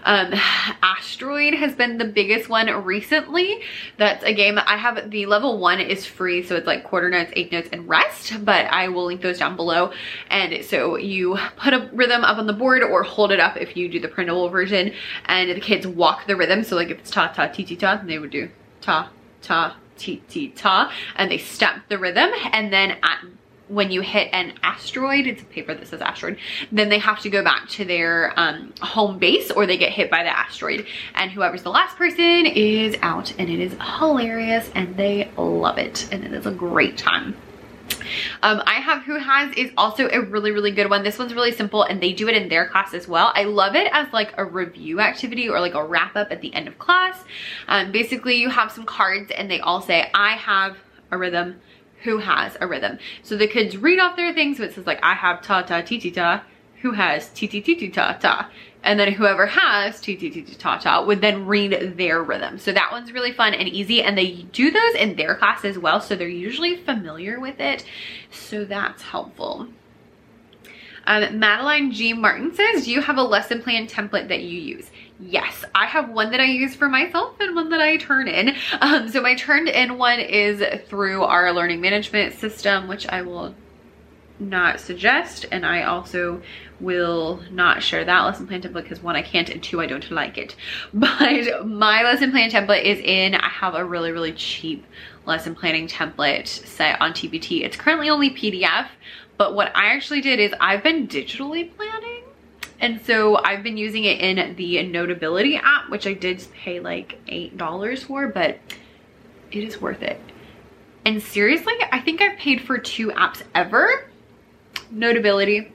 Um, 0.04 0.34
Asteroid 0.82 1.54
has 1.54 1.74
been 1.74 1.96
the 1.96 2.04
biggest 2.04 2.50
one 2.50 2.68
recently. 2.84 3.62
That's 3.96 4.22
a 4.24 4.34
game 4.34 4.56
that 4.56 4.68
I 4.68 4.76
have. 4.76 5.10
The 5.10 5.24
level 5.24 5.58
one 5.58 5.80
is 5.80 6.04
free. 6.04 6.42
So 6.42 6.54
it's 6.56 6.66
like 6.66 6.84
quarter 6.84 7.08
notes, 7.08 7.32
eighth 7.34 7.50
notes, 7.50 7.70
and 7.72 7.88
rest. 7.88 8.44
But 8.44 8.66
I 8.66 8.88
will 8.88 9.06
link 9.06 9.22
those 9.22 9.38
down 9.38 9.56
below. 9.56 9.92
And 10.30 10.62
so 10.64 10.96
you 10.96 11.38
put 11.56 11.72
a 11.72 11.88
rhythm 11.94 12.24
up 12.24 12.36
on 12.36 12.46
the 12.46 12.52
board 12.52 12.82
or 12.82 13.02
hold 13.02 13.32
it 13.32 13.40
up 13.40 13.56
if 13.56 13.74
you 13.74 13.88
do 13.88 14.00
the 14.00 14.08
printable 14.08 14.50
version. 14.50 14.92
And 15.24 15.50
the 15.50 15.60
kids 15.60 15.86
walk 15.86 16.26
the 16.26 16.36
rhythm. 16.36 16.62
So 16.62 16.76
like 16.76 16.90
if 16.90 16.98
it's 16.98 17.10
ta 17.10 17.28
ta 17.28 17.46
ti 17.46 17.64
ti 17.64 17.76
ta, 17.76 18.02
they 18.04 18.18
would 18.18 18.30
do 18.30 18.50
ta 18.82 19.10
ta 19.40 19.76
ti 19.98 20.22
ti 20.28 20.48
ta 20.48 20.92
and 21.16 21.30
they 21.30 21.38
stamp 21.38 21.88
the 21.88 21.98
rhythm 21.98 22.30
and 22.52 22.72
then 22.72 22.92
at 23.02 23.24
when 23.68 23.90
you 23.90 24.00
hit 24.00 24.28
an 24.32 24.54
asteroid, 24.62 25.26
it's 25.26 25.42
a 25.42 25.44
paper 25.44 25.74
that 25.74 25.86
says 25.86 26.00
asteroid, 26.00 26.38
then 26.72 26.88
they 26.88 26.98
have 26.98 27.20
to 27.20 27.30
go 27.30 27.44
back 27.44 27.68
to 27.68 27.84
their 27.84 28.32
um, 28.38 28.72
home 28.80 29.18
base 29.18 29.50
or 29.50 29.66
they 29.66 29.76
get 29.76 29.92
hit 29.92 30.10
by 30.10 30.22
the 30.22 30.36
asteroid. 30.36 30.86
And 31.14 31.30
whoever's 31.30 31.62
the 31.62 31.70
last 31.70 31.96
person 31.96 32.46
is 32.46 32.96
out 33.02 33.32
and 33.38 33.48
it 33.48 33.60
is 33.60 33.74
hilarious 33.98 34.70
and 34.74 34.96
they 34.96 35.30
love 35.36 35.78
it 35.78 36.08
and 36.10 36.24
it 36.24 36.32
is 36.32 36.46
a 36.46 36.50
great 36.50 36.96
time. 36.96 37.36
Um, 38.42 38.62
I 38.66 38.74
have 38.74 39.02
Who 39.02 39.18
Has 39.18 39.54
is 39.56 39.70
also 39.76 40.08
a 40.08 40.20
really, 40.20 40.50
really 40.50 40.70
good 40.70 40.88
one. 40.90 41.02
This 41.02 41.18
one's 41.18 41.34
really 41.34 41.52
simple 41.52 41.82
and 41.82 42.02
they 42.02 42.12
do 42.12 42.28
it 42.28 42.36
in 42.36 42.48
their 42.48 42.68
class 42.68 42.94
as 42.94 43.08
well. 43.08 43.32
I 43.34 43.44
love 43.44 43.74
it 43.74 43.88
as 43.92 44.12
like 44.12 44.32
a 44.36 44.44
review 44.44 45.00
activity 45.00 45.48
or 45.48 45.60
like 45.60 45.74
a 45.74 45.84
wrap 45.84 46.16
up 46.16 46.30
at 46.30 46.40
the 46.40 46.54
end 46.54 46.68
of 46.68 46.78
class. 46.78 47.22
Um, 47.66 47.92
basically, 47.92 48.36
you 48.36 48.50
have 48.50 48.70
some 48.70 48.84
cards 48.84 49.30
and 49.30 49.50
they 49.50 49.60
all 49.60 49.80
say, 49.80 50.10
I 50.14 50.32
have 50.32 50.76
a 51.10 51.18
rhythm, 51.18 51.60
who 52.04 52.18
has 52.18 52.56
a 52.60 52.66
rhythm. 52.66 52.98
So 53.22 53.36
the 53.36 53.48
kids 53.48 53.76
read 53.76 53.98
off 53.98 54.16
their 54.16 54.32
things, 54.32 54.58
so 54.58 54.62
it 54.62 54.74
says 54.74 54.86
like, 54.86 55.00
I 55.02 55.14
have 55.14 55.42
ta 55.42 55.62
ta 55.62 55.80
ti 55.80 55.98
ti 55.98 56.10
ta, 56.10 56.44
who 56.82 56.92
has 56.92 57.28
ti 57.30 57.48
ti 57.48 57.60
ti 57.60 57.74
ti 57.74 57.88
ta 57.88 58.12
ta 58.12 58.48
and 58.84 58.98
then 58.98 59.12
whoever 59.12 59.46
has 59.46 60.00
ti 60.00 60.16
ti 60.16 60.30
ti 60.30 60.42
ti 60.42 60.54
ta 60.54 60.78
ta 60.78 61.04
would 61.04 61.20
then 61.20 61.46
read 61.46 61.96
their 61.96 62.22
rhythm. 62.22 62.58
So 62.58 62.72
that 62.72 62.92
one's 62.92 63.12
really 63.12 63.32
fun 63.32 63.54
and 63.54 63.68
easy 63.68 64.02
and 64.02 64.16
they 64.16 64.42
do 64.52 64.70
those 64.70 64.94
in 64.94 65.16
their 65.16 65.34
class 65.34 65.64
as 65.64 65.78
well. 65.78 66.00
So 66.00 66.16
they're 66.16 66.28
usually 66.28 66.76
familiar 66.76 67.40
with 67.40 67.60
it. 67.60 67.84
So 68.30 68.64
that's 68.64 69.02
helpful. 69.02 69.68
Um, 71.06 71.38
Madeline 71.38 71.90
G. 71.90 72.12
Martin 72.12 72.54
says, 72.54 72.84
do 72.84 72.90
you 72.90 73.00
have 73.00 73.16
a 73.16 73.22
lesson 73.22 73.62
plan 73.62 73.86
template 73.86 74.28
that 74.28 74.42
you 74.42 74.60
use? 74.60 74.90
Yes, 75.18 75.64
I 75.74 75.86
have 75.86 76.10
one 76.10 76.30
that 76.30 76.40
I 76.40 76.44
use 76.44 76.74
for 76.74 76.88
myself 76.88 77.34
and 77.40 77.56
one 77.56 77.70
that 77.70 77.80
I 77.80 77.96
turn 77.96 78.28
in. 78.28 78.54
Um, 78.80 79.08
so 79.08 79.22
my 79.22 79.34
turned 79.34 79.68
in 79.68 79.96
one 79.96 80.20
is 80.20 80.62
through 80.86 81.24
our 81.24 81.52
learning 81.52 81.80
management 81.80 82.34
system, 82.34 82.88
which 82.88 83.08
I 83.08 83.22
will 83.22 83.54
not 84.40 84.80
suggest 84.80 85.46
and 85.50 85.66
I 85.66 85.82
also 85.82 86.42
will 86.80 87.40
not 87.50 87.82
share 87.82 88.04
that 88.04 88.20
lesson 88.20 88.46
plan 88.46 88.62
template 88.62 88.84
because 88.84 89.02
one 89.02 89.16
I 89.16 89.22
can't 89.22 89.48
and 89.48 89.62
two 89.62 89.80
I 89.80 89.86
don't 89.86 90.10
like 90.10 90.38
it 90.38 90.54
but 90.94 91.66
my 91.66 92.02
lesson 92.02 92.30
plan 92.30 92.50
template 92.50 92.84
is 92.84 93.00
in 93.00 93.34
I 93.34 93.48
have 93.48 93.74
a 93.74 93.84
really 93.84 94.12
really 94.12 94.32
cheap 94.32 94.86
lesson 95.26 95.54
planning 95.54 95.88
template 95.88 96.46
set 96.46 97.00
on 97.00 97.12
TPT 97.12 97.64
it's 97.64 97.76
currently 97.76 98.10
only 98.10 98.30
PDF 98.30 98.88
but 99.36 99.54
what 99.54 99.76
I 99.76 99.94
actually 99.94 100.20
did 100.20 100.38
is 100.40 100.52
I've 100.60 100.82
been 100.82 101.08
digitally 101.08 101.74
planning 101.76 102.22
and 102.80 103.00
so 103.04 103.42
I've 103.42 103.62
been 103.62 103.76
using 103.76 104.04
it 104.04 104.20
in 104.20 104.54
the 104.54 104.82
Notability 104.84 105.56
app, 105.56 105.90
which 105.90 106.06
I 106.06 106.12
did 106.14 106.46
pay 106.54 106.78
like 106.78 107.18
$8 107.26 108.04
for, 108.04 108.28
but 108.28 108.58
it 109.50 109.64
is 109.64 109.80
worth 109.80 110.02
it. 110.02 110.20
And 111.04 111.22
seriously, 111.22 111.74
I 111.90 112.00
think 112.00 112.20
I've 112.20 112.38
paid 112.38 112.60
for 112.60 112.78
two 112.78 113.08
apps 113.08 113.42
ever. 113.54 114.08
Notability. 114.90 115.72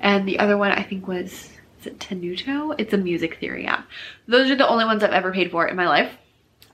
And 0.00 0.26
the 0.26 0.38
other 0.38 0.56
one 0.56 0.72
I 0.72 0.82
think 0.82 1.08
was, 1.08 1.50
is 1.80 1.86
it 1.86 1.98
Tenuto? 1.98 2.74
It's 2.78 2.92
a 2.92 2.98
music 2.98 3.38
theory 3.38 3.66
app. 3.66 3.86
Those 4.26 4.50
are 4.50 4.56
the 4.56 4.68
only 4.68 4.84
ones 4.84 5.02
I've 5.02 5.12
ever 5.12 5.32
paid 5.32 5.50
for 5.50 5.66
in 5.66 5.76
my 5.76 5.88
life. 5.88 6.12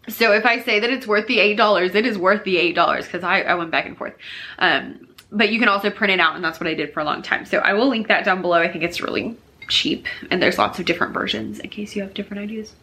So 0.08 0.32
if 0.32 0.44
I 0.44 0.60
say 0.60 0.80
that 0.80 0.90
it's 0.90 1.06
worth 1.06 1.26
the 1.26 1.38
$8, 1.38 1.94
it 1.94 2.06
is 2.06 2.18
worth 2.18 2.44
the 2.44 2.56
$8 2.56 3.04
because 3.04 3.24
I, 3.24 3.42
I 3.42 3.54
went 3.54 3.70
back 3.70 3.86
and 3.86 3.96
forth. 3.96 4.14
Um, 4.58 5.08
but 5.32 5.50
you 5.50 5.58
can 5.58 5.68
also 5.68 5.90
print 5.90 6.12
it 6.12 6.20
out 6.20 6.36
and 6.36 6.44
that's 6.44 6.60
what 6.60 6.66
I 6.66 6.74
did 6.74 6.92
for 6.92 7.00
a 7.00 7.04
long 7.04 7.22
time. 7.22 7.46
So 7.46 7.58
I 7.58 7.72
will 7.72 7.88
link 7.88 8.08
that 8.08 8.24
down 8.24 8.42
below. 8.42 8.58
I 8.58 8.70
think 8.70 8.84
it's 8.84 9.00
really 9.00 9.36
cheap 9.68 10.06
and 10.30 10.42
there's 10.42 10.58
lots 10.58 10.78
of 10.78 10.84
different 10.84 11.14
versions 11.14 11.58
in 11.58 11.70
case 11.70 11.96
you 11.96 12.02
have 12.02 12.12
different 12.14 12.42
ideas. 12.42 12.74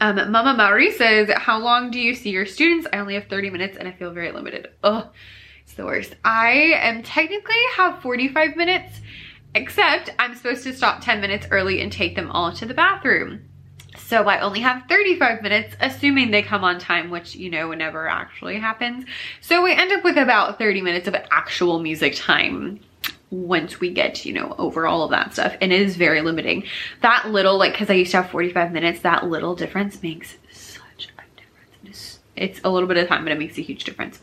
Um, 0.00 0.16
Mama 0.30 0.54
Maori 0.54 0.90
says, 0.92 1.30
how 1.34 1.58
long 1.58 1.90
do 1.90 1.98
you 1.98 2.14
see 2.14 2.30
your 2.30 2.46
students? 2.46 2.86
I 2.92 2.98
only 2.98 3.14
have 3.14 3.24
30 3.24 3.50
minutes 3.50 3.76
and 3.78 3.88
I 3.88 3.92
feel 3.92 4.10
very 4.10 4.32
limited. 4.32 4.68
Oh, 4.82 5.08
it's 5.74 5.78
the 5.78 5.84
worst. 5.84 6.14
I 6.24 6.74
am 6.76 7.02
technically 7.02 7.56
have 7.76 8.00
45 8.00 8.54
minutes, 8.54 9.00
except 9.56 10.08
I'm 10.20 10.36
supposed 10.36 10.62
to 10.62 10.72
stop 10.72 11.02
10 11.02 11.20
minutes 11.20 11.48
early 11.50 11.80
and 11.80 11.90
take 11.90 12.14
them 12.14 12.30
all 12.30 12.52
to 12.52 12.64
the 12.64 12.74
bathroom. 12.74 13.48
So 13.96 14.22
I 14.22 14.38
only 14.38 14.60
have 14.60 14.84
35 14.88 15.42
minutes, 15.42 15.74
assuming 15.80 16.30
they 16.30 16.42
come 16.42 16.62
on 16.62 16.78
time, 16.78 17.10
which, 17.10 17.34
you 17.34 17.50
know, 17.50 17.72
never 17.72 18.06
actually 18.06 18.56
happens. 18.60 19.04
So 19.40 19.64
we 19.64 19.72
end 19.72 19.90
up 19.90 20.04
with 20.04 20.16
about 20.16 20.60
30 20.60 20.80
minutes 20.80 21.08
of 21.08 21.16
actual 21.32 21.80
music 21.80 22.14
time 22.14 22.78
once 23.30 23.80
we 23.80 23.90
get, 23.90 24.24
you 24.24 24.32
know, 24.32 24.54
over 24.58 24.86
all 24.86 25.02
of 25.02 25.10
that 25.10 25.32
stuff. 25.32 25.56
And 25.60 25.72
it 25.72 25.82
is 25.82 25.96
very 25.96 26.20
limiting. 26.20 26.66
That 27.00 27.30
little, 27.30 27.58
like, 27.58 27.74
cause 27.74 27.90
I 27.90 27.94
used 27.94 28.12
to 28.12 28.22
have 28.22 28.30
45 28.30 28.70
minutes, 28.70 29.00
that 29.00 29.26
little 29.26 29.56
difference 29.56 30.00
makes 30.04 30.36
such 30.52 31.08
a 31.18 31.40
difference. 31.40 32.20
It's, 32.36 32.60
a 32.62 32.70
little 32.70 32.88
bit 32.88 32.96
of 32.96 33.08
time, 33.08 33.24
but 33.24 33.32
it 33.32 33.40
makes 33.40 33.58
a 33.58 33.62
huge 33.62 33.82
difference. 33.82 34.20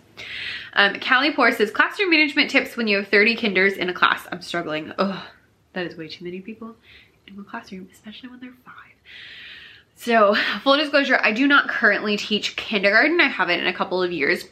Um, 0.73 0.99
Callie 0.99 1.31
Poor 1.31 1.51
says, 1.51 1.71
classroom 1.71 2.09
management 2.09 2.49
tips 2.49 2.77
when 2.77 2.87
you 2.87 2.97
have 2.97 3.07
30 3.07 3.35
kinders 3.35 3.73
in 3.73 3.89
a 3.89 3.93
class. 3.93 4.27
I'm 4.31 4.41
struggling. 4.41 4.93
Oh, 4.97 5.25
that 5.73 5.85
is 5.85 5.97
way 5.97 6.07
too 6.07 6.23
many 6.23 6.41
people 6.41 6.75
in 7.27 7.35
one 7.35 7.45
classroom, 7.45 7.89
especially 7.91 8.29
when 8.29 8.39
they're 8.39 8.53
five. 8.65 8.75
So 9.95 10.35
full 10.63 10.77
disclosure, 10.77 11.19
I 11.21 11.31
do 11.31 11.47
not 11.47 11.67
currently 11.67 12.17
teach 12.17 12.55
kindergarten. 12.55 13.21
I 13.21 13.27
haven't 13.27 13.59
in 13.59 13.67
a 13.67 13.73
couple 13.73 14.01
of 14.01 14.11
years. 14.11 14.45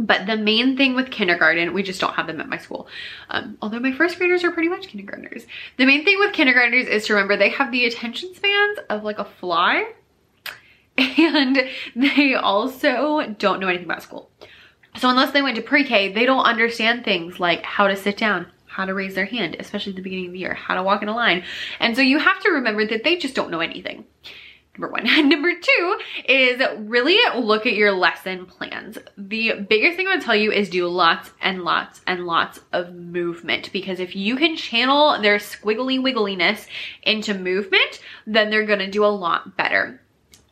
But 0.00 0.26
the 0.26 0.36
main 0.36 0.78
thing 0.78 0.94
with 0.94 1.10
kindergarten, 1.10 1.74
we 1.74 1.82
just 1.82 2.00
don't 2.00 2.14
have 2.14 2.26
them 2.26 2.40
at 2.40 2.48
my 2.48 2.56
school. 2.56 2.88
Um, 3.28 3.58
although 3.60 3.78
my 3.78 3.92
first 3.92 4.16
graders 4.16 4.42
are 4.44 4.50
pretty 4.50 4.70
much 4.70 4.88
kindergartners. 4.88 5.44
The 5.76 5.84
main 5.84 6.04
thing 6.06 6.18
with 6.18 6.32
kindergartners 6.32 6.86
is 6.86 7.06
to 7.06 7.12
remember 7.12 7.36
they 7.36 7.50
have 7.50 7.70
the 7.70 7.84
attention 7.84 8.34
spans 8.34 8.78
of 8.88 9.04
like 9.04 9.18
a 9.18 9.24
fly. 9.24 9.92
And 10.98 11.68
they 11.96 12.34
also 12.34 13.34
don't 13.38 13.60
know 13.60 13.68
anything 13.68 13.86
about 13.86 14.02
school. 14.02 14.28
So 14.96 15.08
unless 15.08 15.32
they 15.32 15.42
went 15.42 15.56
to 15.56 15.62
pre-K, 15.62 16.12
they 16.12 16.26
don't 16.26 16.44
understand 16.44 17.04
things 17.04 17.40
like 17.40 17.62
how 17.62 17.86
to 17.86 17.96
sit 17.96 18.16
down, 18.16 18.46
how 18.66 18.84
to 18.84 18.94
raise 18.94 19.14
their 19.14 19.26
hand, 19.26 19.56
especially 19.58 19.92
at 19.92 19.96
the 19.96 20.02
beginning 20.02 20.26
of 20.26 20.32
the 20.32 20.38
year, 20.38 20.54
how 20.54 20.74
to 20.74 20.82
walk 20.82 21.02
in 21.02 21.08
a 21.08 21.14
line. 21.14 21.44
And 21.78 21.96
so 21.96 22.02
you 22.02 22.18
have 22.18 22.40
to 22.40 22.50
remember 22.50 22.86
that 22.86 23.04
they 23.04 23.16
just 23.16 23.34
don't 23.34 23.50
know 23.50 23.60
anything 23.60 24.04
number 24.80 24.92
one. 24.92 25.04
number 25.28 25.52
two 25.60 25.98
is 26.26 26.62
really 26.78 27.18
look 27.36 27.66
at 27.66 27.74
your 27.74 27.92
lesson 27.92 28.46
plans. 28.46 28.98
The 29.16 29.66
biggest 29.68 29.96
thing 29.96 30.08
I 30.08 30.16
would 30.16 30.24
tell 30.24 30.36
you 30.36 30.52
is 30.52 30.70
do 30.70 30.86
lots 30.88 31.30
and 31.40 31.62
lots 31.62 32.00
and 32.06 32.26
lots 32.26 32.60
of 32.72 32.94
movement 32.94 33.72
because 33.72 34.00
if 34.00 34.16
you 34.16 34.36
can 34.36 34.56
channel 34.56 35.20
their 35.20 35.38
squiggly 35.38 36.00
wiggliness 36.00 36.66
into 37.02 37.34
movement, 37.34 38.00
then 38.26 38.50
they're 38.50 38.66
gonna 38.66 38.90
do 38.90 39.04
a 39.04 39.06
lot 39.06 39.56
better. 39.56 40.00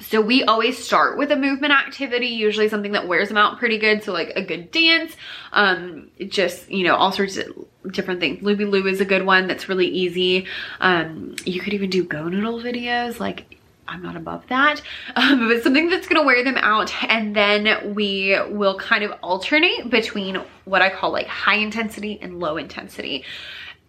So 0.01 0.21
we 0.21 0.45
always 0.45 0.83
start 0.83 1.19
with 1.19 1.33
a 1.33 1.37
movement 1.37 1.73
activity, 1.73 2.29
usually 2.29 2.69
something 2.69 2.93
that 2.93 3.09
wears 3.09 3.29
them 3.29 3.37
out 3.37 3.59
pretty 3.59 3.79
good. 3.79 4.05
So 4.05 4.13
like 4.13 4.33
a 4.37 4.43
good 4.45 4.71
dance, 4.71 5.17
um, 5.53 6.11
just, 6.29 6.71
you 6.71 6.85
know, 6.85 6.95
all 6.95 7.11
sorts 7.11 7.37
of 7.37 7.47
different 7.91 8.21
things. 8.21 8.41
Looby 8.41 8.65
Loo 8.65 8.87
is 8.87 9.01
a 9.01 9.05
good 9.05 9.27
one 9.27 9.49
that's 9.49 9.69
really 9.69 9.89
easy. 9.89 10.47
Um, 10.81 11.35
you 11.45 11.61
could 11.61 11.75
even 11.75 11.91
do 11.91 12.05
GoNoodle 12.05 12.63
videos. 12.63 13.19
Like 13.19 13.59
I'm 13.89 14.03
not 14.03 14.17
above 14.17 14.47
that, 14.49 14.81
um, 15.17 15.49
but 15.49 15.63
something 15.63 15.89
that's 15.89 16.07
gonna 16.07 16.25
wear 16.25 16.45
them 16.45 16.59
out. 16.59 16.93
And 17.05 17.35
then 17.35 17.95
we 17.95 18.39
will 18.51 18.79
kind 18.79 19.03
of 19.03 19.13
alternate 19.23 19.91
between 19.91 20.37
what 20.65 20.81
I 20.81 20.91
call 20.91 21.11
like 21.11 21.27
high 21.27 21.57
intensity 21.57 22.19
and 22.23 22.39
low 22.39 22.57
intensity. 22.57 23.25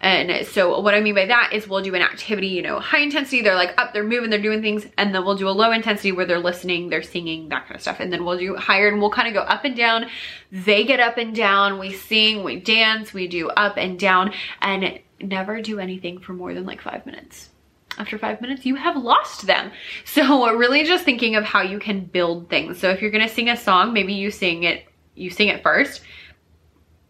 And 0.01 0.47
so 0.47 0.79
what 0.79 0.93
I 0.93 1.01
mean 1.01 1.15
by 1.15 1.25
that 1.25 1.51
is 1.51 1.67
we'll 1.67 1.81
do 1.81 1.93
an 1.93 2.01
activity, 2.01 2.47
you 2.47 2.61
know, 2.61 2.79
high 2.79 2.99
intensity, 2.99 3.41
they're 3.41 3.55
like 3.55 3.73
up, 3.77 3.93
they're 3.93 4.03
moving, 4.03 4.29
they're 4.29 4.41
doing 4.41 4.61
things. 4.61 4.85
And 4.97 5.13
then 5.13 5.25
we'll 5.25 5.35
do 5.35 5.49
a 5.49 5.51
low 5.51 5.71
intensity 5.71 6.13
where 6.13 6.25
they're 6.25 6.39
listening, 6.39 6.89
they're 6.89 7.01
singing, 7.01 7.49
that 7.49 7.65
kind 7.65 7.75
of 7.75 7.81
stuff. 7.81 7.99
And 7.99 8.11
then 8.11 8.23
we'll 8.23 8.37
do 8.37 8.55
higher 8.55 8.87
and 8.87 9.01
we'll 9.01 9.11
kind 9.11 9.27
of 9.27 9.33
go 9.33 9.41
up 9.41 9.65
and 9.65 9.75
down. 9.75 10.05
They 10.51 10.85
get 10.85 11.01
up 11.01 11.17
and 11.17 11.35
down, 11.35 11.79
we 11.79 11.91
sing, 11.91 12.45
we 12.45 12.61
dance, 12.61 13.13
we 13.13 13.27
do 13.27 13.49
up 13.49 13.77
and 13.77 13.99
down 13.99 14.33
and 14.61 14.99
never 15.19 15.61
do 15.61 15.79
anything 15.79 16.19
for 16.19 16.31
more 16.31 16.53
than 16.53 16.65
like 16.65 16.81
five 16.81 17.05
minutes 17.05 17.49
after 17.97 18.17
five 18.17 18.39
minutes, 18.39 18.65
you 18.65 18.75
have 18.75 18.95
lost 18.95 19.45
them. 19.45 19.71
So 20.05 20.55
really 20.55 20.85
just 20.85 21.03
thinking 21.03 21.35
of 21.35 21.43
how 21.43 21.61
you 21.61 21.79
can 21.79 22.05
build 22.05 22.49
things. 22.49 22.79
So 22.79 22.89
if 22.89 23.01
you're 23.01 23.11
gonna 23.11 23.29
sing 23.29 23.49
a 23.49 23.57
song, 23.57 23.93
maybe 23.93 24.13
you 24.13 24.31
sing 24.31 24.63
it, 24.63 24.85
you 25.15 25.29
sing 25.29 25.49
it 25.49 25.61
first, 25.61 26.01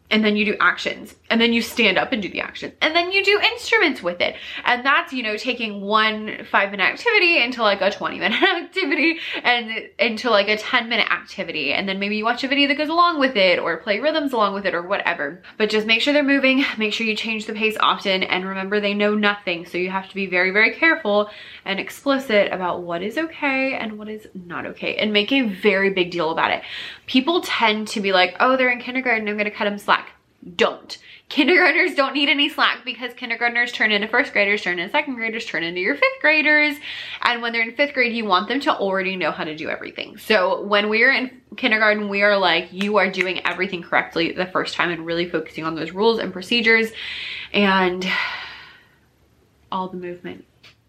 and 0.09 0.25
then 0.25 0.35
you 0.35 0.45
do 0.45 0.57
actions 0.59 1.15
and 1.29 1.39
then 1.39 1.53
you 1.53 1.61
stand 1.61 1.97
up 1.97 2.11
and 2.11 2.21
do 2.21 2.29
the 2.29 2.41
actions 2.41 2.73
and 2.81 2.95
then 2.95 3.11
you 3.11 3.23
do 3.23 3.39
instruments 3.53 4.01
with 4.01 4.21
it. 4.21 4.35
And 4.65 4.85
that's 4.85 5.13
you 5.13 5.23
know 5.23 5.37
taking 5.37 5.81
one 5.81 6.45
five 6.49 6.71
minute 6.71 6.83
activity 6.83 7.41
into 7.41 7.61
like 7.61 7.81
a 7.81 7.91
20 7.91 8.19
minute 8.19 8.41
activity 8.43 9.19
and 9.43 9.89
into 9.99 10.29
like 10.29 10.47
a 10.47 10.57
10 10.57 10.89
minute 10.89 11.11
activity. 11.11 11.73
And 11.73 11.87
then 11.87 11.99
maybe 11.99 12.17
you 12.17 12.25
watch 12.25 12.43
a 12.43 12.47
video 12.47 12.67
that 12.67 12.77
goes 12.77 12.89
along 12.89 13.19
with 13.19 13.35
it 13.35 13.59
or 13.59 13.77
play 13.77 13.99
rhythms 13.99 14.33
along 14.33 14.53
with 14.53 14.65
it 14.65 14.73
or 14.73 14.81
whatever. 14.81 15.41
But 15.57 15.69
just 15.69 15.87
make 15.87 16.01
sure 16.01 16.13
they're 16.13 16.23
moving. 16.23 16.65
Make 16.77 16.93
sure 16.93 17.05
you 17.05 17.15
change 17.15 17.45
the 17.45 17.53
pace 17.53 17.77
often. 17.79 18.23
And 18.23 18.45
remember 18.45 18.79
they 18.79 18.93
know 18.93 19.15
nothing. 19.15 19.65
So 19.65 19.77
you 19.77 19.89
have 19.89 20.09
to 20.09 20.15
be 20.15 20.25
very 20.25 20.51
very 20.51 20.73
careful 20.73 21.29
and 21.65 21.79
explicit 21.79 22.51
about 22.51 22.83
what 22.83 23.01
is 23.01 23.17
okay 23.17 23.73
and 23.75 23.97
what 23.97 24.09
is 24.09 24.27
not 24.33 24.65
okay. 24.65 24.95
And 24.95 25.13
make 25.13 25.31
a 25.31 25.41
very 25.41 25.91
big 25.91 26.11
deal 26.11 26.31
about 26.31 26.51
it. 26.51 26.63
People 27.05 27.41
tend 27.41 27.87
to 27.89 28.01
be 28.01 28.11
like 28.11 28.35
oh 28.39 28.57
they're 28.57 28.71
in 28.71 28.79
kindergarten. 28.79 29.27
I'm 29.27 29.37
gonna 29.37 29.51
cut 29.51 29.65
them 29.65 29.77
slack. 29.77 30.11
Don't. 30.55 30.97
Kindergartners 31.29 31.93
don't 31.93 32.15
need 32.15 32.27
any 32.27 32.49
slack 32.49 32.83
because 32.83 33.13
kindergartners 33.13 33.71
turn 33.71 33.91
into 33.91 34.07
first 34.07 34.33
graders, 34.33 34.63
turn 34.63 34.79
into 34.79 34.91
second 34.91 35.13
graders, 35.13 35.45
turn 35.45 35.63
into 35.63 35.79
your 35.79 35.95
fifth 35.95 36.19
graders. 36.21 36.75
And 37.21 37.41
when 37.43 37.53
they're 37.53 37.61
in 37.61 37.75
fifth 37.75 37.93
grade, 37.93 38.13
you 38.13 38.25
want 38.25 38.47
them 38.47 38.59
to 38.61 38.75
already 38.75 39.15
know 39.15 39.29
how 39.29 39.43
to 39.43 39.55
do 39.55 39.69
everything. 39.69 40.17
So 40.17 40.63
when 40.63 40.89
we're 40.89 41.11
in 41.11 41.39
kindergarten, 41.55 42.09
we 42.09 42.23
are 42.23 42.35
like, 42.35 42.73
you 42.73 42.97
are 42.97 43.11
doing 43.11 43.45
everything 43.45 43.83
correctly 43.83 44.31
the 44.31 44.47
first 44.47 44.73
time 44.73 44.89
and 44.89 45.05
really 45.05 45.29
focusing 45.29 45.65
on 45.65 45.75
those 45.75 45.91
rules 45.91 46.17
and 46.17 46.33
procedures 46.33 46.91
and 47.53 48.07
all 49.71 49.87
the 49.87 49.97
movement. 49.97 50.45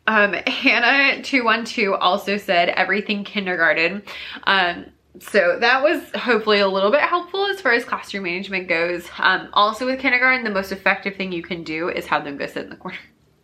Um, 0.06 0.32
Hannah212 0.32 1.98
also 2.00 2.38
said 2.38 2.70
everything 2.70 3.24
kindergarten. 3.24 4.02
Um, 4.44 4.86
so 5.20 5.58
that 5.60 5.82
was 5.82 6.02
hopefully 6.14 6.60
a 6.60 6.68
little 6.68 6.90
bit 6.90 7.00
helpful 7.00 7.46
as 7.46 7.60
far 7.60 7.72
as 7.72 7.84
classroom 7.84 8.24
management 8.24 8.68
goes. 8.68 9.06
Um, 9.18 9.48
also 9.52 9.86
with 9.86 10.00
kindergarten, 10.00 10.44
the 10.44 10.50
most 10.50 10.72
effective 10.72 11.14
thing 11.16 11.30
you 11.30 11.42
can 11.42 11.62
do 11.62 11.88
is 11.90 12.06
have 12.06 12.24
them 12.24 12.38
go 12.38 12.46
sit 12.46 12.64
in 12.64 12.70
the 12.70 12.76
corner. 12.76 12.98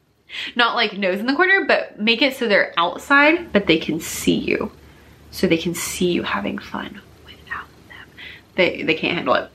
Not 0.56 0.74
like 0.74 0.94
nose 0.94 1.20
in 1.20 1.26
the 1.26 1.34
corner, 1.34 1.64
but 1.66 2.00
make 2.00 2.22
it 2.22 2.34
so 2.34 2.48
they're 2.48 2.72
outside, 2.76 3.52
but 3.52 3.66
they 3.66 3.78
can 3.78 4.00
see 4.00 4.36
you. 4.36 4.72
So 5.30 5.46
they 5.46 5.58
can 5.58 5.74
see 5.74 6.12
you 6.12 6.22
having 6.22 6.58
fun 6.58 7.00
without 7.24 7.68
them. 7.88 8.08
They, 8.54 8.82
they 8.82 8.94
can't 8.94 9.14
handle 9.14 9.34
it. 9.34 9.50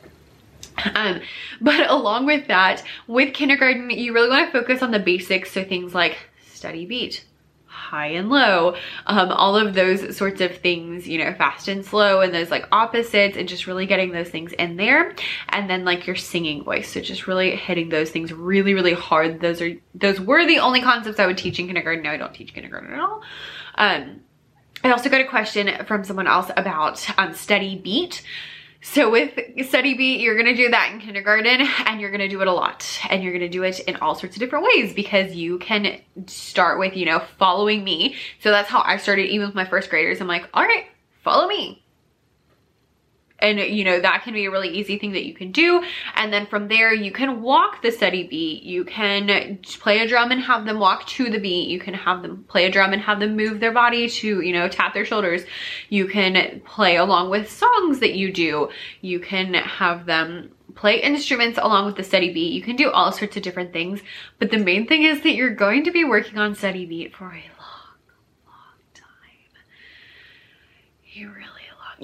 Um, 0.96 1.22
but 1.60 1.90
along 1.90 2.28
with 2.28 2.48
that, 2.48 2.84
with 3.08 3.34
kindergarten, 3.34 3.90
you 3.90 4.14
really 4.14 4.30
want 4.30 4.46
to 4.46 4.60
focus 4.60 4.82
on 4.82 4.92
the 4.92 5.00
basics. 5.00 5.52
So 5.52 5.64
things 5.64 5.96
like 5.96 6.18
steady 6.52 6.86
beat, 6.86 7.26
high 7.72 8.08
and 8.08 8.30
low, 8.30 8.76
um, 9.06 9.32
all 9.32 9.56
of 9.56 9.74
those 9.74 10.18
sorts 10.18 10.42
of 10.42 10.58
things, 10.58 11.08
you 11.08 11.18
know, 11.18 11.34
fast 11.34 11.70
and 11.70 11.86
slow 11.86 12.20
and 12.20 12.34
those 12.34 12.52
like 12.52 12.68
opposites 12.72 13.38
and 13.38 13.48
just 13.48 13.66
really 13.66 13.86
getting 13.86 14.12
those 14.12 14.30
things 14.30 14.52
in 14.54 14.76
there. 14.76 15.16
And 15.50 15.70
then 15.70 15.86
like 15.86 16.06
your 16.06 16.18
singing 16.18 16.64
voice. 16.64 16.92
So 16.92 17.00
just 17.00 17.28
really 17.28 17.56
hitting 17.56 17.90
those 17.90 18.10
things 18.10 18.34
really, 18.34 18.74
really 18.74 18.94
hard. 18.94 19.40
Those 19.40 19.62
are, 19.62 19.72
those 19.96 20.20
were 20.20 20.46
the 20.46 20.60
only 20.60 20.82
concepts 20.82 21.20
I 21.20 21.26
would 21.26 21.38
teach 21.38 21.60
in 21.60 21.68
kindergarten. 21.68 22.04
No, 22.04 22.12
I 22.12 22.18
don't 22.18 22.34
teach 22.34 22.54
kindergarten 22.54 22.94
at 22.94 23.00
all. 23.00 23.22
Um, 23.76 24.22
I 24.84 24.92
also 24.92 25.10
got 25.10 25.22
a 25.22 25.28
question 25.28 25.86
from 25.86 26.04
someone 26.04 26.28
else 26.28 26.52
about 26.58 27.08
um, 27.18 27.34
steady 27.34 27.78
beat. 27.78 28.22
So 28.84 29.12
with 29.12 29.40
steady 29.68 29.94
Beat, 29.94 30.22
you're 30.22 30.36
gonna 30.36 30.56
do 30.56 30.70
that 30.70 30.92
in 30.92 31.00
kindergarten 31.00 31.68
and 31.86 32.02
you're 32.02 32.12
gonna 32.12 32.28
do 32.28 32.42
it 32.42 32.48
a 32.48 32.52
lot. 32.52 33.00
And 33.10 33.24
you're 33.24 33.32
gonna 33.32 33.48
do 33.48 33.64
it 33.64 33.80
in 33.82 33.96
all 33.98 34.16
sorts 34.16 34.36
of 34.36 34.40
different 34.40 34.66
ways 34.66 34.94
because 34.94 35.36
you 35.36 35.60
can 35.60 36.02
start 36.28 36.80
with, 36.80 36.98
you 36.98 37.06
know, 37.06 37.20
following 37.38 37.84
me. 37.84 38.16
So 38.40 38.50
that's 38.50 38.70
how 38.70 38.82
I 38.82 38.98
started 38.98 39.30
even 39.30 39.48
with 39.48 39.56
my 39.56 39.66
first 39.66 39.90
graders. 39.90 40.20
I'm 40.20 40.28
like, 40.28 40.50
all 40.54 40.64
right, 40.64 40.86
follow 41.24 41.48
me 41.48 41.81
and 43.42 43.60
you 43.60 43.84
know 43.84 44.00
that 44.00 44.24
can 44.24 44.34
be 44.34 44.46
a 44.46 44.52
really 44.52 44.70
easy 44.70 44.98
thing 44.98 45.14
that 45.14 45.26
you 45.26 45.34
can 45.34 45.52
do. 45.52 45.84
And 46.16 46.32
then 46.32 46.46
from 46.48 46.68
there 46.68 46.94
you 46.94 47.12
can 47.12 47.42
walk 47.42 47.82
the 47.82 47.92
steady 47.92 48.28
beat. 48.28 48.64
You 48.64 48.84
can 48.84 49.60
play 49.80 50.00
a 50.00 50.08
drum 50.08 50.32
and 50.32 50.42
have 50.42 50.66
them 50.66 50.80
walk 50.80 51.08
to 51.08 51.30
the 51.30 51.40
beat. 51.40 51.70
You 51.70 51.80
can 51.80 51.94
have 51.94 52.22
them 52.22 52.46
play 52.48 52.66
a 52.66 52.72
drum 52.72 52.94
and 52.94 53.02
have 53.02 53.20
them 53.20 53.36
move 53.36 53.60
their 53.60 53.72
body 53.72 54.10
to 54.10 54.42
you 54.42 54.54
know 54.54 54.68
tap 54.68 54.94
their 54.94 55.06
shoulders. 55.06 55.44
You 55.90 56.08
can 56.08 56.62
play 56.66 56.98
along 56.98 57.30
with 57.30 57.52
songs 57.52 58.00
that 58.00 58.14
you 58.14 58.32
do. 58.32 58.70
You 59.02 59.20
can 59.20 59.54
have 59.54 60.06
them 60.06 60.52
play 60.76 61.02
instruments 61.02 61.60
along 61.62 61.86
with 61.86 61.96
the 61.96 62.04
steady 62.04 62.34
beat. 62.34 62.54
You 62.54 62.62
can 62.62 62.76
do 62.76 62.90
all 62.92 63.12
sorts 63.12 63.36
of 63.38 63.44
different 63.44 63.74
things. 63.74 64.02
But 64.40 64.52
the 64.52 64.58
main 64.58 64.88
thing 64.88 65.04
is 65.04 65.22
that 65.24 65.34
you're 65.34 65.56
going 65.56 65.84
to 65.86 65.92
be 65.92 66.04
working 66.04 66.38
on 66.38 66.56
steady 66.56 66.86
beat 66.86 67.16
for 67.16 67.26
a 67.26 67.44
long 67.60 67.82
long 68.46 68.80
time. 68.94 69.64
You 71.06 71.30
really 71.30 71.51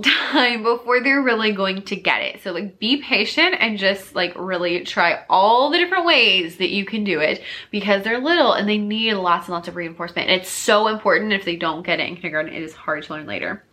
time 0.03 0.63
before 0.63 1.01
they're 1.01 1.21
really 1.21 1.51
going 1.51 1.81
to 1.83 1.95
get 1.95 2.21
it. 2.21 2.41
So 2.43 2.51
like 2.51 2.79
be 2.79 3.01
patient 3.01 3.55
and 3.59 3.77
just 3.77 4.15
like 4.15 4.33
really 4.35 4.83
try 4.83 5.23
all 5.29 5.69
the 5.69 5.77
different 5.77 6.05
ways 6.05 6.57
that 6.57 6.69
you 6.69 6.85
can 6.85 7.03
do 7.03 7.19
it 7.19 7.41
because 7.71 8.03
they're 8.03 8.19
little 8.19 8.53
and 8.53 8.67
they 8.67 8.77
need 8.77 9.13
lots 9.15 9.47
and 9.47 9.53
lots 9.53 9.67
of 9.67 9.75
reinforcement. 9.75 10.29
And 10.29 10.41
it's 10.41 10.49
so 10.49 10.87
important 10.87 11.33
if 11.33 11.45
they 11.45 11.55
don't 11.55 11.83
get 11.83 11.99
it 11.99 12.07
in 12.07 12.15
kindergarten, 12.15 12.53
it 12.53 12.63
is 12.63 12.73
hard 12.73 13.03
to 13.03 13.13
learn 13.13 13.27
later. 13.27 13.63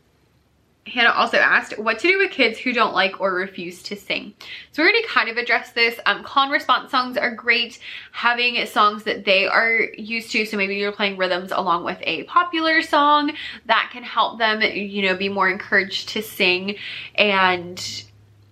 Hannah 0.87 1.11
also 1.11 1.39
asked 1.39 1.79
what 1.79 1.99
to 2.01 2.09
do 2.09 2.19
with 2.19 2.31
kids 2.31 2.59
who 2.59 2.73
don't 2.73 2.93
like 2.93 3.21
or 3.21 3.33
refuse 3.33 3.83
to 3.85 3.97
sing. 3.97 4.35
So 4.73 4.83
we 4.83 4.89
already 4.89 5.07
kind 5.07 5.31
of 5.31 5.39
addressed 5.39 5.75
this. 5.75 5.99
Um, 6.05 6.23
call 6.23 6.45
and 6.45 6.53
response 6.53 6.91
songs 6.91 7.17
are 7.17 7.35
great. 7.35 7.79
Having 8.13 8.65
songs 8.67 9.05
that 9.05 9.25
they 9.25 9.47
are 9.47 9.89
used 9.97 10.31
to. 10.33 10.45
So 10.45 10.57
maybe 10.59 10.77
you're 10.77 10.93
playing 10.93 11.17
rhythms 11.17 11.53
along 11.53 11.85
with 11.85 11.99
a 12.03 12.25
popular 12.25 12.83
song 12.83 13.33
that 13.65 13.91
can 13.93 14.03
help 14.03 14.39
them, 14.39 14.61
you 14.61 15.03
know, 15.03 15.17
be 15.17 15.31
more 15.31 15.49
encouraged 15.49 16.11
to 16.11 16.23
sing. 16.23 16.77
And 17.15 17.79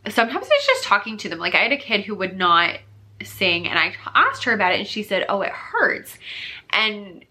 sometimes 0.09 0.47
it's 0.51 0.67
just 0.67 0.85
talking 0.85 1.19
to 1.19 1.29
them. 1.29 1.39
Like 1.39 1.55
I 1.55 1.59
had 1.59 1.73
a 1.73 1.77
kid 1.77 2.03
who 2.05 2.15
would 2.15 2.37
not 2.37 2.79
sing 3.23 3.69
and 3.69 3.79
I 3.79 3.95
asked 4.15 4.45
her 4.45 4.53
about 4.53 4.73
it 4.73 4.81
and 4.81 4.89
she 4.89 5.03
said, 5.03 5.27
oh, 5.29 5.43
it 5.43 5.53
hurts. 5.53 6.17
And 6.71 7.25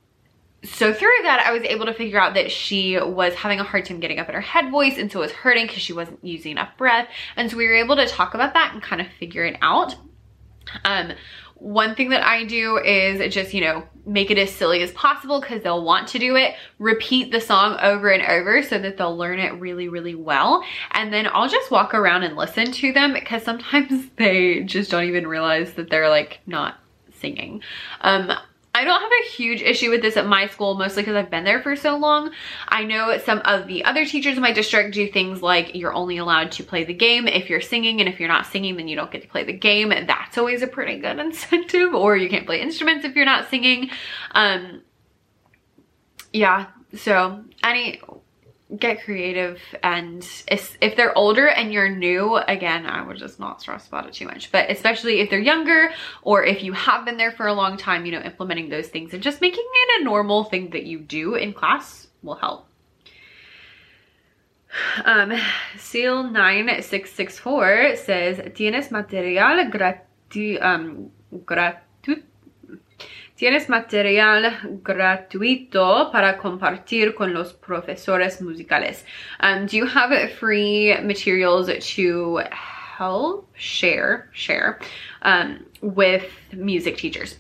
so 0.64 0.94
through 0.94 1.10
that, 1.24 1.44
I 1.46 1.52
was 1.52 1.64
able 1.64 1.88
to 1.88 1.94
figure 1.94 2.20
out 2.20 2.36
that 2.36 2.52
she 2.52 3.00
was 3.00 3.34
having 3.34 3.60
a 3.60 3.64
hard 3.64 3.86
time 3.86 4.00
getting 4.00 4.20
up 4.20 4.30
in 4.30 4.36
her 4.36 4.42
head 4.42 4.70
voice 4.70 4.98
and 4.98 5.12
so 5.12 5.20
it 5.20 5.24
was 5.24 5.32
hurting 5.32 5.66
because 5.66 5.82
she 5.82 5.94
wasn't 5.94 6.24
using 6.24 6.52
enough 6.52 6.78
breath. 6.78 7.08
And 7.36 7.50
so 7.50 7.58
we 7.58 7.68
were 7.68 7.76
able 7.76 7.96
to 7.96 8.08
talk 8.08 8.36
about 8.36 8.54
that 8.54 8.72
and 8.74 8.82
kind 8.82 9.02
of 9.02 9.08
figure 9.20 9.44
it 9.44 9.58
out. 9.62 9.96
Um, 10.86 11.14
one 11.56 11.96
thing 11.96 12.10
that 12.10 12.26
I 12.26 12.44
do 12.44 12.78
is 12.78 13.34
just, 13.34 13.54
you 13.54 13.62
know, 13.62 13.84
make 14.06 14.32
it 14.32 14.38
as 14.38 14.52
silly 14.52 14.82
as 14.82 14.92
possible 14.92 15.40
because 15.42 15.62
they'll 15.62 15.84
want 15.84 16.08
to 16.10 16.20
do 16.20 16.36
it. 16.36 16.56
Repeat 16.80 17.32
the 17.32 17.42
song 17.42 17.78
over 17.82 18.10
and 18.10 18.24
over 18.24 18.64
so 18.64 18.80
that 18.80 18.98
they'll 18.98 19.16
learn 19.16 19.40
it 19.40 19.60
really, 19.60 19.88
really 19.88 20.16
well. 20.16 20.64
And 20.92 21.14
then 21.14 21.28
I'll 21.32 21.50
just 21.50 21.70
walk 21.70 21.94
around 21.94 22.24
and 22.24 22.36
listen 22.36 22.72
to 22.72 22.92
them 22.94 23.14
because 23.14 23.44
sometimes 23.44 24.10
they 24.16 24.62
just 24.62 24.90
don't 24.92 25.06
even 25.06 25.28
realize 25.28 25.74
that 25.74 25.90
they're 25.90 26.10
like 26.10 26.40
not 26.48 26.80
singing. 27.20 27.62
Um, 28.02 28.32
I 28.82 28.84
don't 28.84 29.00
have 29.00 29.12
a 29.12 29.30
huge 29.30 29.62
issue 29.62 29.92
with 29.92 30.02
this 30.02 30.18
at 30.18 30.26
my 30.26 30.48
school, 30.48 30.74
mostly 30.74 31.04
because 31.04 31.16
I've 31.16 31.30
been 31.30 31.44
there 31.44 31.62
for 31.62 31.76
so 31.76 31.98
long. 31.98 32.32
I 32.68 32.84
know 32.84 33.16
some 33.20 33.38
of 33.46 33.68
the 33.68 33.86
other 33.86 34.06
teachers 34.06 34.38
in 34.38 34.42
my 34.42 34.54
district 34.54 34.96
do 34.96 35.08
things 35.08 35.44
like 35.44 35.76
you're 35.76 35.94
only 35.94 36.18
allowed 36.18 36.52
to 36.54 36.64
play 36.64 36.84
the 36.84 36.94
game 36.96 37.28
if 37.28 37.48
you're 37.48 37.62
singing, 37.62 38.00
and 38.00 38.10
if 38.10 38.20
you're 38.20 38.28
not 38.28 38.48
singing, 38.48 38.78
then 38.78 38.88
you 38.88 38.96
don't 38.96 39.12
get 39.12 39.22
to 39.22 39.28
play 39.28 39.44
the 39.44 39.54
game. 39.54 39.90
That's 39.90 40.40
always 40.40 40.64
a 40.64 40.68
pretty 40.68 40.98
good 40.98 41.20
incentive, 41.26 41.94
or 41.94 42.18
you 42.18 42.28
can't 42.28 42.48
play 42.48 42.60
instruments 42.60 43.06
if 43.06 43.16
you're 43.16 43.24
not 43.24 43.52
singing. 43.52 43.92
Um, 44.32 44.82
yeah, 46.34 46.66
so 46.96 47.44
any 47.64 48.02
get 48.78 49.04
creative 49.04 49.60
and 49.84 50.26
if, 50.48 50.96
they're 50.96 51.18
older 51.18 51.48
and 51.48 51.74
you're 51.74 51.90
new 51.90 52.38
again 52.38 52.86
i 52.86 53.02
would 53.02 53.18
just 53.18 53.40
not 53.40 53.62
stress 53.62 53.88
about 53.88 54.08
it 54.08 54.14
too 54.14 54.26
much 54.26 54.52
but 54.52 54.70
especially 54.70 55.20
if 55.20 55.30
they're 55.30 55.40
younger 55.40 55.92
or 56.22 56.44
if 56.44 56.64
you 56.64 56.72
have 56.74 57.04
been 57.04 57.18
there 57.18 57.32
for 57.32 57.48
a 57.48 57.54
long 57.54 57.76
time 57.76 58.06
you 58.06 58.12
know 58.12 58.22
implementing 58.22 58.70
those 58.70 58.88
things 58.88 59.14
and 59.14 59.22
just 59.22 59.42
making 59.42 59.66
it 59.66 60.02
a 60.02 60.04
normal 60.04 60.46
thing 60.46 60.70
that 60.70 60.86
you 60.86 61.00
do 61.00 61.36
in 61.36 61.54
class 61.54 62.08
will 62.24 62.36
help. 62.36 62.68
Um 65.04 65.34
seal 65.78 66.24
9664 66.24 67.96
says 67.98 68.38
tienes 68.54 68.90
material 68.90 69.70
gratu 69.70 70.62
um 70.64 71.12
gratuito 71.34 71.91
Tienes 73.42 73.70
material 73.70 74.60
gratuito 74.84 76.12
para 76.12 76.38
compartir 76.38 77.16
con 77.16 77.34
los 77.34 77.54
profesores 77.54 78.40
musicales. 78.40 79.04
Um, 79.40 79.66
do 79.66 79.78
you 79.78 79.88
have 79.88 80.12
free 80.34 80.96
materials 81.02 81.68
to 81.96 82.42
help 82.52 83.50
share, 83.56 84.30
share 84.32 84.78
um, 85.24 85.66
with 85.82 86.30
music 86.54 86.98
teachers? 86.98 87.40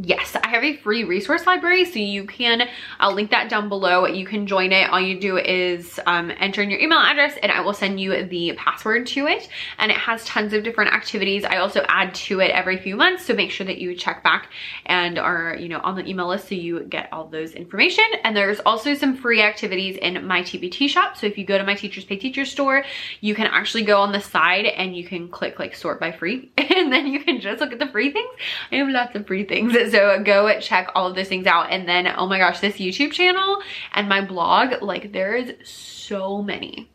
Yes, 0.00 0.36
I 0.36 0.46
have 0.50 0.62
a 0.62 0.76
free 0.76 1.02
resource 1.02 1.44
library, 1.44 1.84
so 1.84 1.98
you 1.98 2.24
can, 2.24 2.68
I'll 3.00 3.14
link 3.14 3.32
that 3.32 3.48
down 3.48 3.68
below. 3.68 4.06
You 4.06 4.24
can 4.24 4.46
join 4.46 4.70
it. 4.70 4.88
All 4.90 5.00
you 5.00 5.18
do 5.18 5.38
is 5.38 5.98
um, 6.06 6.30
enter 6.38 6.62
in 6.62 6.70
your 6.70 6.78
email 6.78 7.00
address 7.00 7.36
and 7.42 7.50
I 7.50 7.62
will 7.62 7.72
send 7.72 8.00
you 8.00 8.22
the 8.22 8.52
password 8.56 9.08
to 9.08 9.26
it. 9.26 9.48
And 9.76 9.90
it 9.90 9.96
has 9.96 10.24
tons 10.24 10.52
of 10.52 10.62
different 10.62 10.92
activities. 10.92 11.42
I 11.42 11.56
also 11.56 11.84
add 11.88 12.14
to 12.14 12.38
it 12.38 12.52
every 12.52 12.76
few 12.76 12.94
months, 12.94 13.26
so 13.26 13.34
make 13.34 13.50
sure 13.50 13.66
that 13.66 13.78
you 13.78 13.96
check 13.96 14.22
back 14.22 14.50
and 14.86 15.18
are, 15.18 15.56
you 15.58 15.68
know, 15.68 15.80
on 15.80 15.96
the 15.96 16.08
email 16.08 16.28
list 16.28 16.48
so 16.48 16.54
you 16.54 16.84
get 16.84 17.08
all 17.12 17.26
those 17.26 17.54
information. 17.54 18.04
And 18.22 18.36
there's 18.36 18.60
also 18.60 18.94
some 18.94 19.16
free 19.16 19.42
activities 19.42 19.96
in 19.96 20.24
my 20.24 20.42
TPT 20.42 20.88
shop. 20.88 21.16
So 21.16 21.26
if 21.26 21.36
you 21.36 21.44
go 21.44 21.58
to 21.58 21.64
my 21.64 21.74
Teachers 21.74 22.04
Pay 22.04 22.18
Teachers 22.18 22.52
store, 22.52 22.84
you 23.20 23.34
can 23.34 23.48
actually 23.48 23.82
go 23.82 24.00
on 24.00 24.12
the 24.12 24.20
side 24.20 24.66
and 24.66 24.96
you 24.96 25.02
can 25.02 25.26
click 25.28 25.58
like 25.58 25.74
sort 25.74 25.98
by 25.98 26.12
free 26.12 26.52
and 26.56 26.92
then 26.92 27.08
you 27.08 27.18
can 27.18 27.40
just 27.40 27.60
look 27.60 27.72
at 27.72 27.80
the 27.80 27.88
free 27.88 28.12
things. 28.12 28.30
I 28.70 28.76
have 28.76 28.88
lots 28.88 29.16
of 29.16 29.26
free 29.26 29.44
things. 29.44 29.87
So 29.92 30.22
go 30.22 30.58
check 30.60 30.90
all 30.94 31.08
of 31.08 31.14
those 31.14 31.28
things 31.28 31.46
out. 31.46 31.70
And 31.70 31.88
then, 31.88 32.06
oh 32.16 32.26
my 32.26 32.38
gosh, 32.38 32.60
this 32.60 32.76
YouTube 32.76 33.12
channel 33.12 33.62
and 33.92 34.08
my 34.08 34.20
blog, 34.20 34.82
like 34.82 35.12
there 35.12 35.34
is 35.34 35.54
so 35.68 36.42
many 36.42 36.88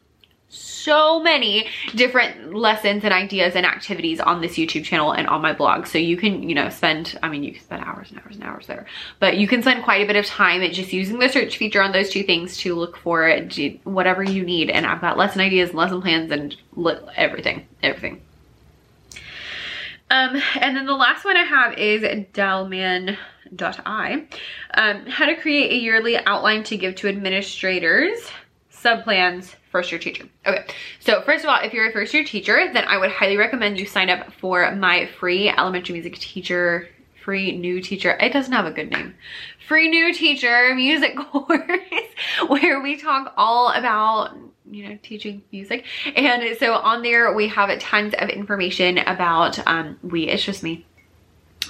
so 0.54 1.20
many 1.20 1.68
different 1.96 2.54
lessons 2.54 3.04
and 3.04 3.14
ideas 3.14 3.56
and 3.56 3.66
activities 3.66 4.20
on 4.20 4.42
this 4.42 4.54
YouTube 4.54 4.84
channel 4.84 5.12
and 5.12 5.28
on 5.28 5.42
my 5.42 5.54
blog. 5.54 5.88
So 5.88 5.98
you 5.98 6.18
can, 6.18 6.48
you 6.48 6.54
know, 6.54 6.70
spend, 6.70 7.18
I 7.24 7.30
mean, 7.30 7.44
you 7.44 7.54
can 7.54 7.64
spend 7.64 7.84
hours 7.84 8.12
and 8.12 8.20
hours 8.20 8.36
and 8.36 8.44
hours 8.44 8.68
there, 8.68 8.86
but 9.20 9.38
you 9.38 9.48
can 9.48 9.62
spend 9.62 9.84
quite 9.84 10.02
a 10.02 10.08
bit 10.08 10.16
of 10.16 10.26
time 10.26 10.62
at 10.62 10.74
just 10.74 10.94
using 10.94 11.20
the 11.20 11.30
search 11.30 11.58
feature 11.58 11.82
on 11.82 11.92
those 11.92 12.10
two 12.10 12.24
things 12.24 12.58
to 12.58 12.76
look 12.76 12.98
for 12.98 13.30
whatever 13.84 14.24
you 14.24 14.44
need. 14.44 14.70
And 14.70 14.86
I've 14.86 15.02
got 15.02 15.18
lesson 15.18 15.42
ideas, 15.42 15.74
lesson 15.74 16.02
plans, 16.02 16.32
and 16.32 16.56
everything, 17.16 17.66
everything. 17.82 18.22
Um, 20.14 20.40
and 20.60 20.78
then 20.78 20.86
the 20.86 20.94
last 20.94 21.26
one 21.26 21.36
I 21.36 21.44
have 21.44 21.76
is 21.76 22.04
dalman.i. 22.34 23.18
Um, 24.76 25.06
how 25.08 25.26
to 25.26 25.36
create 25.36 25.72
a 25.72 25.76
yearly 25.76 26.18
outline 26.18 26.64
to 26.66 26.78
give 26.78 26.94
to 26.98 27.08
administrators, 27.08 28.20
subplans, 28.72 29.56
first 29.72 29.92
year 29.92 29.98
teacher. 29.98 30.26
Okay, 30.46 30.68
so 31.00 31.24
first 31.24 31.44
of 31.44 31.50
all, 31.50 31.60
if 31.64 31.74
you're 31.74 31.90
a 31.90 31.92
first 31.92 32.14
year 32.14 32.24
teacher, 32.24 32.72
then 32.72 32.86
I 32.86 33.00
would 33.00 33.10
highly 33.10 33.38
recommend 33.38 33.80
you 33.80 33.88
sign 33.88 34.12
up 34.12 34.32
for 34.34 34.76
my 34.76 35.08
free 35.20 35.50
elementary 35.50 35.94
music 35.94 36.20
teacher 36.20 36.88
free 37.24 37.58
new 37.58 37.82
teacher 37.82 38.18
it 38.20 38.34
doesn't 38.34 38.52
have 38.52 38.66
a 38.66 38.72
good 38.72 38.92
name 38.92 39.16
free 39.66 39.88
new 39.88 40.14
teacher 40.14 40.76
music 40.76 41.16
course 41.32 41.58
where 42.48 42.82
we 42.82 42.98
talk 42.98 43.34
all 43.38 43.72
about 43.72 44.38
you 44.70 44.88
know, 44.88 44.98
teaching 45.04 45.44
music. 45.52 45.86
And 46.16 46.58
so 46.58 46.74
on 46.74 47.02
there, 47.02 47.34
we 47.34 47.48
have 47.50 47.78
tons 47.80 48.14
of 48.18 48.30
information 48.30 48.98
about, 49.00 49.66
um, 49.68 50.00
we, 50.04 50.28
it's 50.28 50.44
just 50.44 50.64
me, 50.64 50.86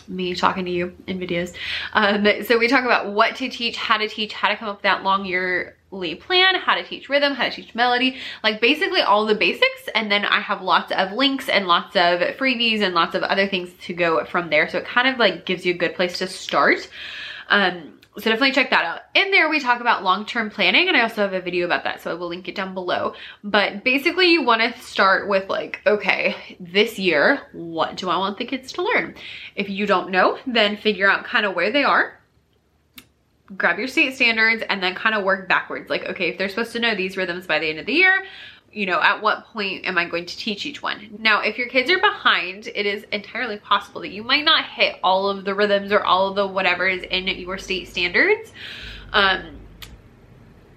me 0.07 0.35
talking 0.35 0.65
to 0.65 0.71
you 0.71 0.95
in 1.07 1.19
videos. 1.19 1.55
Um, 1.93 2.27
so 2.43 2.57
we 2.57 2.67
talk 2.67 2.83
about 2.83 3.11
what 3.13 3.35
to 3.37 3.49
teach, 3.49 3.77
how 3.77 3.97
to 3.97 4.07
teach, 4.07 4.33
how 4.33 4.49
to 4.49 4.55
come 4.55 4.69
up 4.69 4.77
with 4.77 4.83
that 4.83 5.03
long 5.03 5.25
yearly 5.25 6.15
plan, 6.15 6.55
how 6.55 6.75
to 6.75 6.83
teach 6.83 7.09
rhythm, 7.09 7.33
how 7.33 7.45
to 7.45 7.51
teach 7.51 7.73
melody, 7.73 8.17
like 8.43 8.59
basically 8.59 9.01
all 9.01 9.25
the 9.25 9.35
basics. 9.35 9.89
And 9.95 10.11
then 10.11 10.25
I 10.25 10.39
have 10.39 10.61
lots 10.61 10.91
of 10.91 11.13
links 11.13 11.49
and 11.49 11.67
lots 11.67 11.95
of 11.95 12.19
freebies 12.37 12.81
and 12.81 12.93
lots 12.93 13.15
of 13.15 13.23
other 13.23 13.47
things 13.47 13.71
to 13.83 13.93
go 13.93 14.23
from 14.25 14.49
there. 14.49 14.67
So 14.69 14.79
it 14.79 14.85
kind 14.85 15.07
of 15.07 15.17
like 15.17 15.45
gives 15.45 15.65
you 15.65 15.73
a 15.73 15.77
good 15.77 15.95
place 15.95 16.17
to 16.19 16.27
start. 16.27 16.89
Um, 17.49 17.99
so 18.17 18.29
definitely 18.29 18.51
check 18.51 18.69
that 18.69 18.85
out. 18.85 19.01
In 19.15 19.31
there, 19.31 19.49
we 19.49 19.59
talk 19.59 19.81
about 19.81 20.03
long-term 20.03 20.51
planning, 20.51 20.87
and 20.87 20.95
I 20.95 21.01
also 21.01 21.23
have 21.23 21.33
a 21.33 21.41
video 21.41 21.65
about 21.65 21.83
that, 21.85 22.01
so 22.01 22.11
I 22.11 22.13
will 22.13 22.27
link 22.27 22.47
it 22.47 22.55
down 22.55 22.73
below. 22.73 23.13
But 23.43 23.83
basically, 23.83 24.31
you 24.31 24.43
want 24.43 24.61
to 24.61 24.79
start 24.81 25.27
with 25.27 25.49
like, 25.49 25.81
okay, 25.87 26.57
this 26.59 26.99
year, 26.99 27.41
what 27.53 27.97
do 27.97 28.09
I 28.09 28.17
want 28.17 28.37
the 28.37 28.45
kids 28.45 28.71
to 28.73 28.83
learn? 28.83 29.15
If 29.55 29.69
you 29.69 29.87
don't 29.87 30.11
know, 30.11 30.37
then 30.45 30.77
figure 30.77 31.09
out 31.09 31.25
kind 31.25 31.45
of 31.45 31.55
where 31.55 31.71
they 31.71 31.83
are, 31.83 32.19
grab 33.57 33.79
your 33.79 33.87
state 33.87 34.15
standards, 34.15 34.63
and 34.69 34.81
then 34.81 34.93
kind 34.93 35.15
of 35.15 35.23
work 35.23 35.49
backwards. 35.49 35.89
Like, 35.89 36.05
okay, 36.05 36.29
if 36.29 36.37
they're 36.37 36.49
supposed 36.49 36.73
to 36.73 36.79
know 36.79 36.95
these 36.95 37.17
rhythms 37.17 37.47
by 37.47 37.59
the 37.59 37.69
end 37.69 37.79
of 37.79 37.87
the 37.87 37.93
year, 37.93 38.25
you 38.73 38.85
know, 38.85 38.99
at 39.01 39.21
what 39.21 39.45
point 39.45 39.85
am 39.85 39.97
I 39.97 40.05
going 40.05 40.25
to 40.25 40.37
teach 40.37 40.65
each 40.65 40.81
one? 40.81 41.15
Now, 41.19 41.41
if 41.41 41.57
your 41.57 41.67
kids 41.67 41.91
are 41.91 41.99
behind, 41.99 42.67
it 42.67 42.85
is 42.85 43.05
entirely 43.11 43.57
possible 43.57 44.01
that 44.01 44.09
you 44.09 44.23
might 44.23 44.43
not 44.43 44.65
hit 44.65 44.97
all 45.03 45.29
of 45.29 45.45
the 45.45 45.53
rhythms 45.53 45.91
or 45.91 46.03
all 46.03 46.29
of 46.29 46.35
the 46.35 46.47
whatever 46.47 46.87
is 46.87 47.03
in 47.03 47.27
your 47.27 47.57
state 47.57 47.87
standards. 47.87 48.51
Um, 49.11 49.59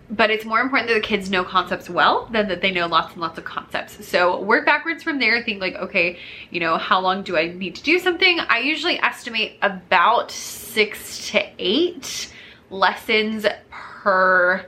but 0.09 0.31
it's 0.31 0.45
more 0.45 0.61
important 0.61 0.89
that 0.89 0.95
the 0.95 1.01
kids 1.01 1.31
know 1.31 1.43
concepts 1.43 1.91
well 1.91 2.29
than 2.31 2.49
that 2.49 2.61
they 2.61 2.71
know 2.71 2.87
lots 2.87 3.13
and 3.13 3.21
lots 3.21 3.39
of 3.39 3.45
concepts. 3.45 4.07
So 4.07 4.41
work 4.41 4.65
backwards 4.65 5.03
from 5.03 5.19
there. 5.19 5.43
Think 5.43 5.61
like, 5.61 5.75
okay, 5.75 6.19
you 6.51 6.61
know, 6.61 6.77
how 6.77 7.01
long 7.01 7.23
do 7.23 7.37
I 7.37 7.49
need 7.49 7.75
to 7.77 7.83
do 7.83 7.99
something? 7.99 8.39
I 8.39 8.59
usually 8.59 9.01
estimate 9.01 9.59
about 9.63 10.31
six 10.31 11.31
to 11.31 11.45
eight 11.59 12.33
lessons 12.71 13.47
per 13.71 14.67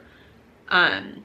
um, 0.71 1.25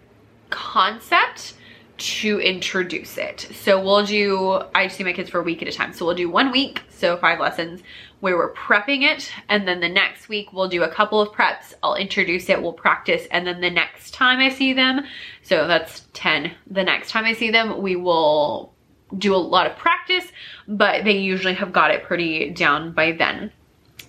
concept 0.52 1.56
to 1.98 2.40
introduce 2.40 3.18
it. 3.18 3.48
So 3.54 3.82
we'll 3.82 4.06
do, 4.06 4.62
I 4.74 4.88
see 4.88 5.04
my 5.04 5.14
kids 5.14 5.30
for 5.30 5.40
a 5.40 5.44
week 5.44 5.62
at 5.62 5.68
a 5.68 5.72
time. 5.72 5.94
So 5.94 6.06
we'll 6.06 6.16
do 6.16 6.30
one 6.30 6.52
week, 6.52 6.82
so 6.90 7.18
five 7.18 7.40
lessons 7.40 7.82
where 8.20 8.38
we're 8.38 8.54
prepping 8.54 9.04
it. 9.04 9.32
And 9.50 9.68
then 9.68 9.80
the 9.80 9.90
next 9.90 10.30
week 10.30 10.54
we'll 10.54 10.70
do 10.70 10.84
a 10.84 10.90
couple 10.90 11.22
of 11.22 11.30
preps. 11.30 11.74
I'll 11.84 11.96
introduce 11.96 12.50
it, 12.50 12.62
we'll 12.62 12.74
practice. 12.74 13.28
And 13.32 13.46
then 13.46 13.62
the 13.62 13.70
next 13.70 14.14
time 14.14 14.40
I 14.40 14.50
see 14.50 14.74
them, 14.74 15.02
so 15.44 15.68
that's 15.68 16.08
10. 16.14 16.52
The 16.68 16.84
next 16.84 17.12
time 17.12 17.26
I 17.26 17.34
see 17.34 17.52
them, 17.52 17.82
we 17.82 17.96
will 17.96 18.74
do 19.18 19.36
a 19.36 19.38
lot 19.38 19.70
of 19.70 19.78
practice, 19.78 20.26
but 20.68 21.04
they 21.04 21.18
usually 21.18 21.54
have 21.54 21.72
got 21.72 21.92
it 21.92 22.04
pretty 22.04 22.50
down 22.50 22.94
by 22.94 23.12
then 23.12 23.52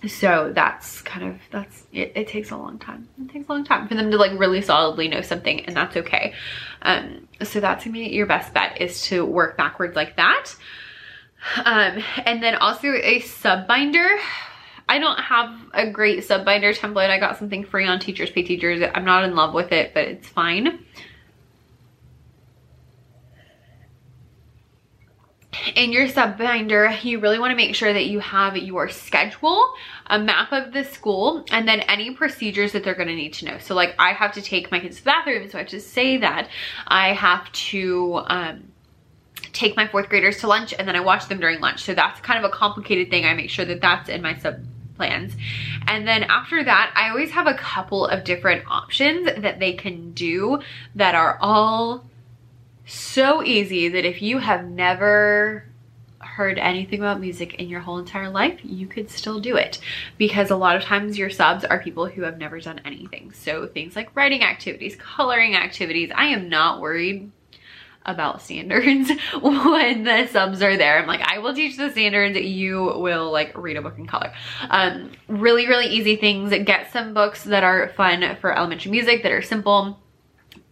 so 0.07 0.51
that's 0.53 1.01
kind 1.01 1.27
of 1.27 1.39
that's 1.51 1.85
it, 1.91 2.11
it, 2.15 2.27
takes 2.27 2.51
a 2.51 2.57
long 2.57 2.77
time 2.77 3.07
it 3.21 3.29
takes 3.29 3.47
a 3.47 3.51
long 3.51 3.63
time 3.63 3.87
for 3.87 3.95
them 3.95 4.11
to 4.11 4.17
like 4.17 4.37
really 4.37 4.61
solidly 4.61 5.07
know 5.07 5.21
something 5.21 5.65
and 5.65 5.75
that's 5.75 5.95
okay 5.97 6.33
um 6.85 7.27
so 7.43 7.59
that's 7.59 7.83
gonna 7.83 7.93
be 7.93 8.07
your 8.07 8.25
best 8.25 8.53
bet 8.53 8.79
is 8.81 9.01
to 9.01 9.25
work 9.25 9.57
backwards 9.57 9.95
like 9.95 10.15
that 10.15 10.55
um 11.65 12.01
and 12.25 12.41
then 12.41 12.55
also 12.55 12.93
a 12.93 13.19
sub 13.19 13.67
binder 13.67 14.07
I 14.87 14.99
don't 14.99 15.19
have 15.19 15.49
a 15.73 15.89
great 15.89 16.23
sub 16.23 16.45
binder 16.45 16.71
template. 16.71 17.09
I 17.09 17.17
got 17.17 17.37
something 17.37 17.63
free 17.63 17.87
on 17.87 17.99
Teachers 17.99 18.29
Pay 18.29 18.43
Teachers. 18.43 18.87
I'm 18.93 19.05
not 19.05 19.23
in 19.23 19.35
love 19.35 19.53
with 19.53 19.71
it, 19.71 19.93
but 19.93 20.05
it's 20.05 20.27
fine. 20.27 20.85
In 25.75 25.91
your 25.91 26.07
sub 26.07 26.37
binder, 26.37 26.91
you 27.01 27.19
really 27.19 27.39
want 27.39 27.51
to 27.51 27.55
make 27.55 27.75
sure 27.75 27.91
that 27.91 28.05
you 28.05 28.19
have 28.19 28.55
your 28.57 28.89
schedule, 28.89 29.73
a 30.07 30.19
map 30.19 30.51
of 30.51 30.73
the 30.73 30.83
school, 30.83 31.43
and 31.51 31.67
then 31.67 31.81
any 31.81 32.13
procedures 32.13 32.71
that 32.73 32.83
they're 32.83 32.95
going 32.95 33.07
to 33.07 33.15
need 33.15 33.33
to 33.33 33.45
know. 33.45 33.57
So 33.57 33.73
like 33.75 33.95
I 33.97 34.13
have 34.13 34.33
to 34.33 34.41
take 34.41 34.71
my 34.71 34.79
kids 34.79 34.97
to 34.97 35.03
the 35.03 35.07
bathroom, 35.07 35.49
so 35.49 35.57
I 35.57 35.61
have 35.61 35.69
to 35.69 35.81
say 35.81 36.17
that. 36.17 36.49
I 36.87 37.13
have 37.13 37.51
to 37.51 38.21
um, 38.27 38.71
take 39.53 39.75
my 39.75 39.87
fourth 39.87 40.09
graders 40.09 40.39
to 40.41 40.47
lunch 40.47 40.73
and 40.77 40.87
then 40.87 40.95
I 40.95 40.99
watch 40.99 41.27
them 41.27 41.39
during 41.39 41.59
lunch. 41.59 41.83
So 41.83 41.93
that's 41.93 42.19
kind 42.21 42.43
of 42.43 42.49
a 42.49 42.53
complicated 42.53 43.09
thing. 43.09 43.25
I 43.25 43.33
make 43.33 43.49
sure 43.49 43.65
that 43.65 43.81
that's 43.81 44.09
in 44.09 44.21
my 44.21 44.37
sub 44.37 44.59
plans. 44.95 45.33
And 45.87 46.07
then 46.07 46.23
after 46.23 46.63
that, 46.63 46.93
I 46.95 47.09
always 47.09 47.31
have 47.31 47.47
a 47.47 47.53
couple 47.53 48.05
of 48.05 48.23
different 48.23 48.65
options 48.69 49.25
that 49.25 49.59
they 49.59 49.73
can 49.73 50.11
do 50.13 50.59
that 50.95 51.15
are 51.15 51.37
all 51.41 52.05
so 52.85 53.43
easy 53.43 53.89
that 53.89 54.05
if 54.05 54.21
you 54.21 54.37
have 54.39 54.65
never 54.65 55.65
heard 56.19 56.57
anything 56.59 56.99
about 56.99 57.19
music 57.19 57.55
in 57.55 57.69
your 57.69 57.79
whole 57.79 57.97
entire 57.97 58.29
life, 58.29 58.59
you 58.63 58.87
could 58.87 59.09
still 59.09 59.39
do 59.39 59.55
it 59.55 59.79
because 60.17 60.51
a 60.51 60.55
lot 60.55 60.75
of 60.75 60.83
times 60.83 61.17
your 61.17 61.29
subs 61.29 61.63
are 61.63 61.81
people 61.81 62.07
who 62.07 62.23
have 62.23 62.37
never 62.37 62.59
done 62.59 62.81
anything. 62.83 63.31
So 63.33 63.67
things 63.67 63.95
like 63.95 64.15
writing 64.15 64.43
activities, 64.43 64.95
coloring 64.95 65.55
activities, 65.55 66.11
I 66.13 66.27
am 66.27 66.49
not 66.49 66.81
worried 66.81 67.31
about 68.05 68.41
standards 68.41 69.09
when 69.41 70.03
the 70.03 70.27
subs 70.27 70.61
are 70.61 70.77
there. 70.77 70.99
I'm 70.99 71.07
like, 71.07 71.21
I 71.21 71.39
will 71.39 71.55
teach 71.55 71.77
the 71.77 71.89
standards. 71.89 72.37
You 72.37 72.83
will 72.97 73.31
like 73.31 73.57
read 73.57 73.77
a 73.77 73.81
book 73.81 73.97
in 73.97 74.05
color. 74.05 74.33
Um, 74.69 75.11
really, 75.27 75.67
really 75.67 75.87
easy 75.87 76.15
things. 76.15 76.51
Get 76.65 76.91
some 76.91 77.13
books 77.13 77.45
that 77.45 77.63
are 77.63 77.89
fun 77.89 78.37
for 78.41 78.55
elementary 78.55 78.91
music 78.91 79.23
that 79.23 79.31
are 79.31 79.41
simple 79.41 79.99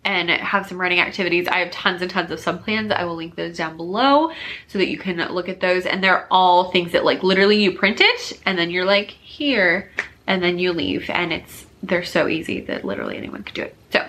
and 0.05 0.29
have 0.29 0.67
some 0.67 0.79
writing 0.79 0.99
activities. 0.99 1.47
I 1.47 1.59
have 1.59 1.71
tons 1.71 2.01
and 2.01 2.11
tons 2.11 2.31
of 2.31 2.39
sub 2.39 2.63
plans. 2.63 2.91
I 2.91 3.05
will 3.05 3.15
link 3.15 3.35
those 3.35 3.57
down 3.57 3.77
below 3.77 4.31
so 4.67 4.77
that 4.77 4.89
you 4.89 4.97
can 4.97 5.17
look 5.33 5.49
at 5.49 5.59
those. 5.59 5.85
And 5.85 6.03
they're 6.03 6.27
all 6.31 6.71
things 6.71 6.91
that 6.91 7.05
like 7.05 7.23
literally 7.23 7.63
you 7.63 7.71
print 7.71 8.01
it 8.01 8.39
and 8.45 8.57
then 8.57 8.69
you're 8.69 8.85
like 8.85 9.11
here 9.11 9.91
and 10.27 10.43
then 10.43 10.59
you 10.59 10.73
leave 10.73 11.09
and 11.09 11.31
it's, 11.31 11.65
they're 11.81 12.03
so 12.03 12.27
easy 12.27 12.61
that 12.61 12.85
literally 12.85 13.17
anyone 13.17 13.43
could 13.43 13.55
do 13.55 13.63
it. 13.63 13.75
So 13.91 13.99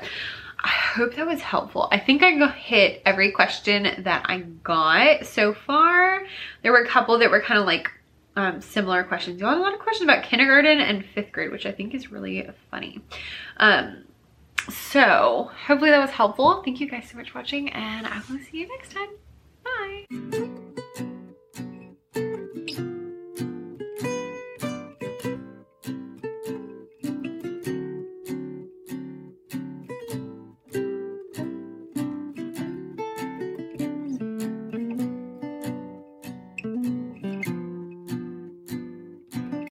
I 0.65 0.69
hope 0.69 1.15
that 1.17 1.27
was 1.27 1.43
helpful. 1.43 1.89
I 1.93 1.99
think 1.99 2.23
I 2.23 2.49
hit 2.49 3.03
every 3.05 3.31
question 3.33 4.03
that 4.05 4.23
I 4.27 4.39
got 4.39 5.27
so 5.27 5.53
far. 5.53 6.23
There 6.63 6.73
were 6.73 6.83
a 6.83 6.89
couple 6.89 7.19
that 7.19 7.31
were 7.31 7.41
kind 7.41 7.61
of 7.61 7.67
like 7.67 7.91
um, 8.37 8.61
similar 8.61 9.05
questions. 9.05 9.41
You 9.41 9.47
had 9.47 9.59
a 9.59 9.61
lot 9.61 9.75
of 9.75 9.81
questions 9.81 10.09
about 10.09 10.25
kindergarten 10.25 10.81
and 10.81 11.05
fifth 11.05 11.33
grade, 11.33 11.53
which 11.53 11.67
I 11.67 11.73
think 11.73 11.95
is 11.95 12.11
really 12.11 12.49
funny. 12.71 13.01
Um, 13.59 14.05
so 14.69 15.51
hopefully 15.67 15.91
that 15.91 16.01
was 16.01 16.11
helpful. 16.11 16.63
Thank 16.63 16.81
you 16.81 16.89
guys 16.89 17.09
so 17.11 17.17
much 17.17 17.31
for 17.31 17.39
watching 17.39 17.71
and 17.71 18.07
I 18.07 18.21
will 18.29 18.39
see 18.39 18.59
you 18.59 18.69
next 18.69 18.93
time. 18.93 19.09
Bye. 19.65 20.64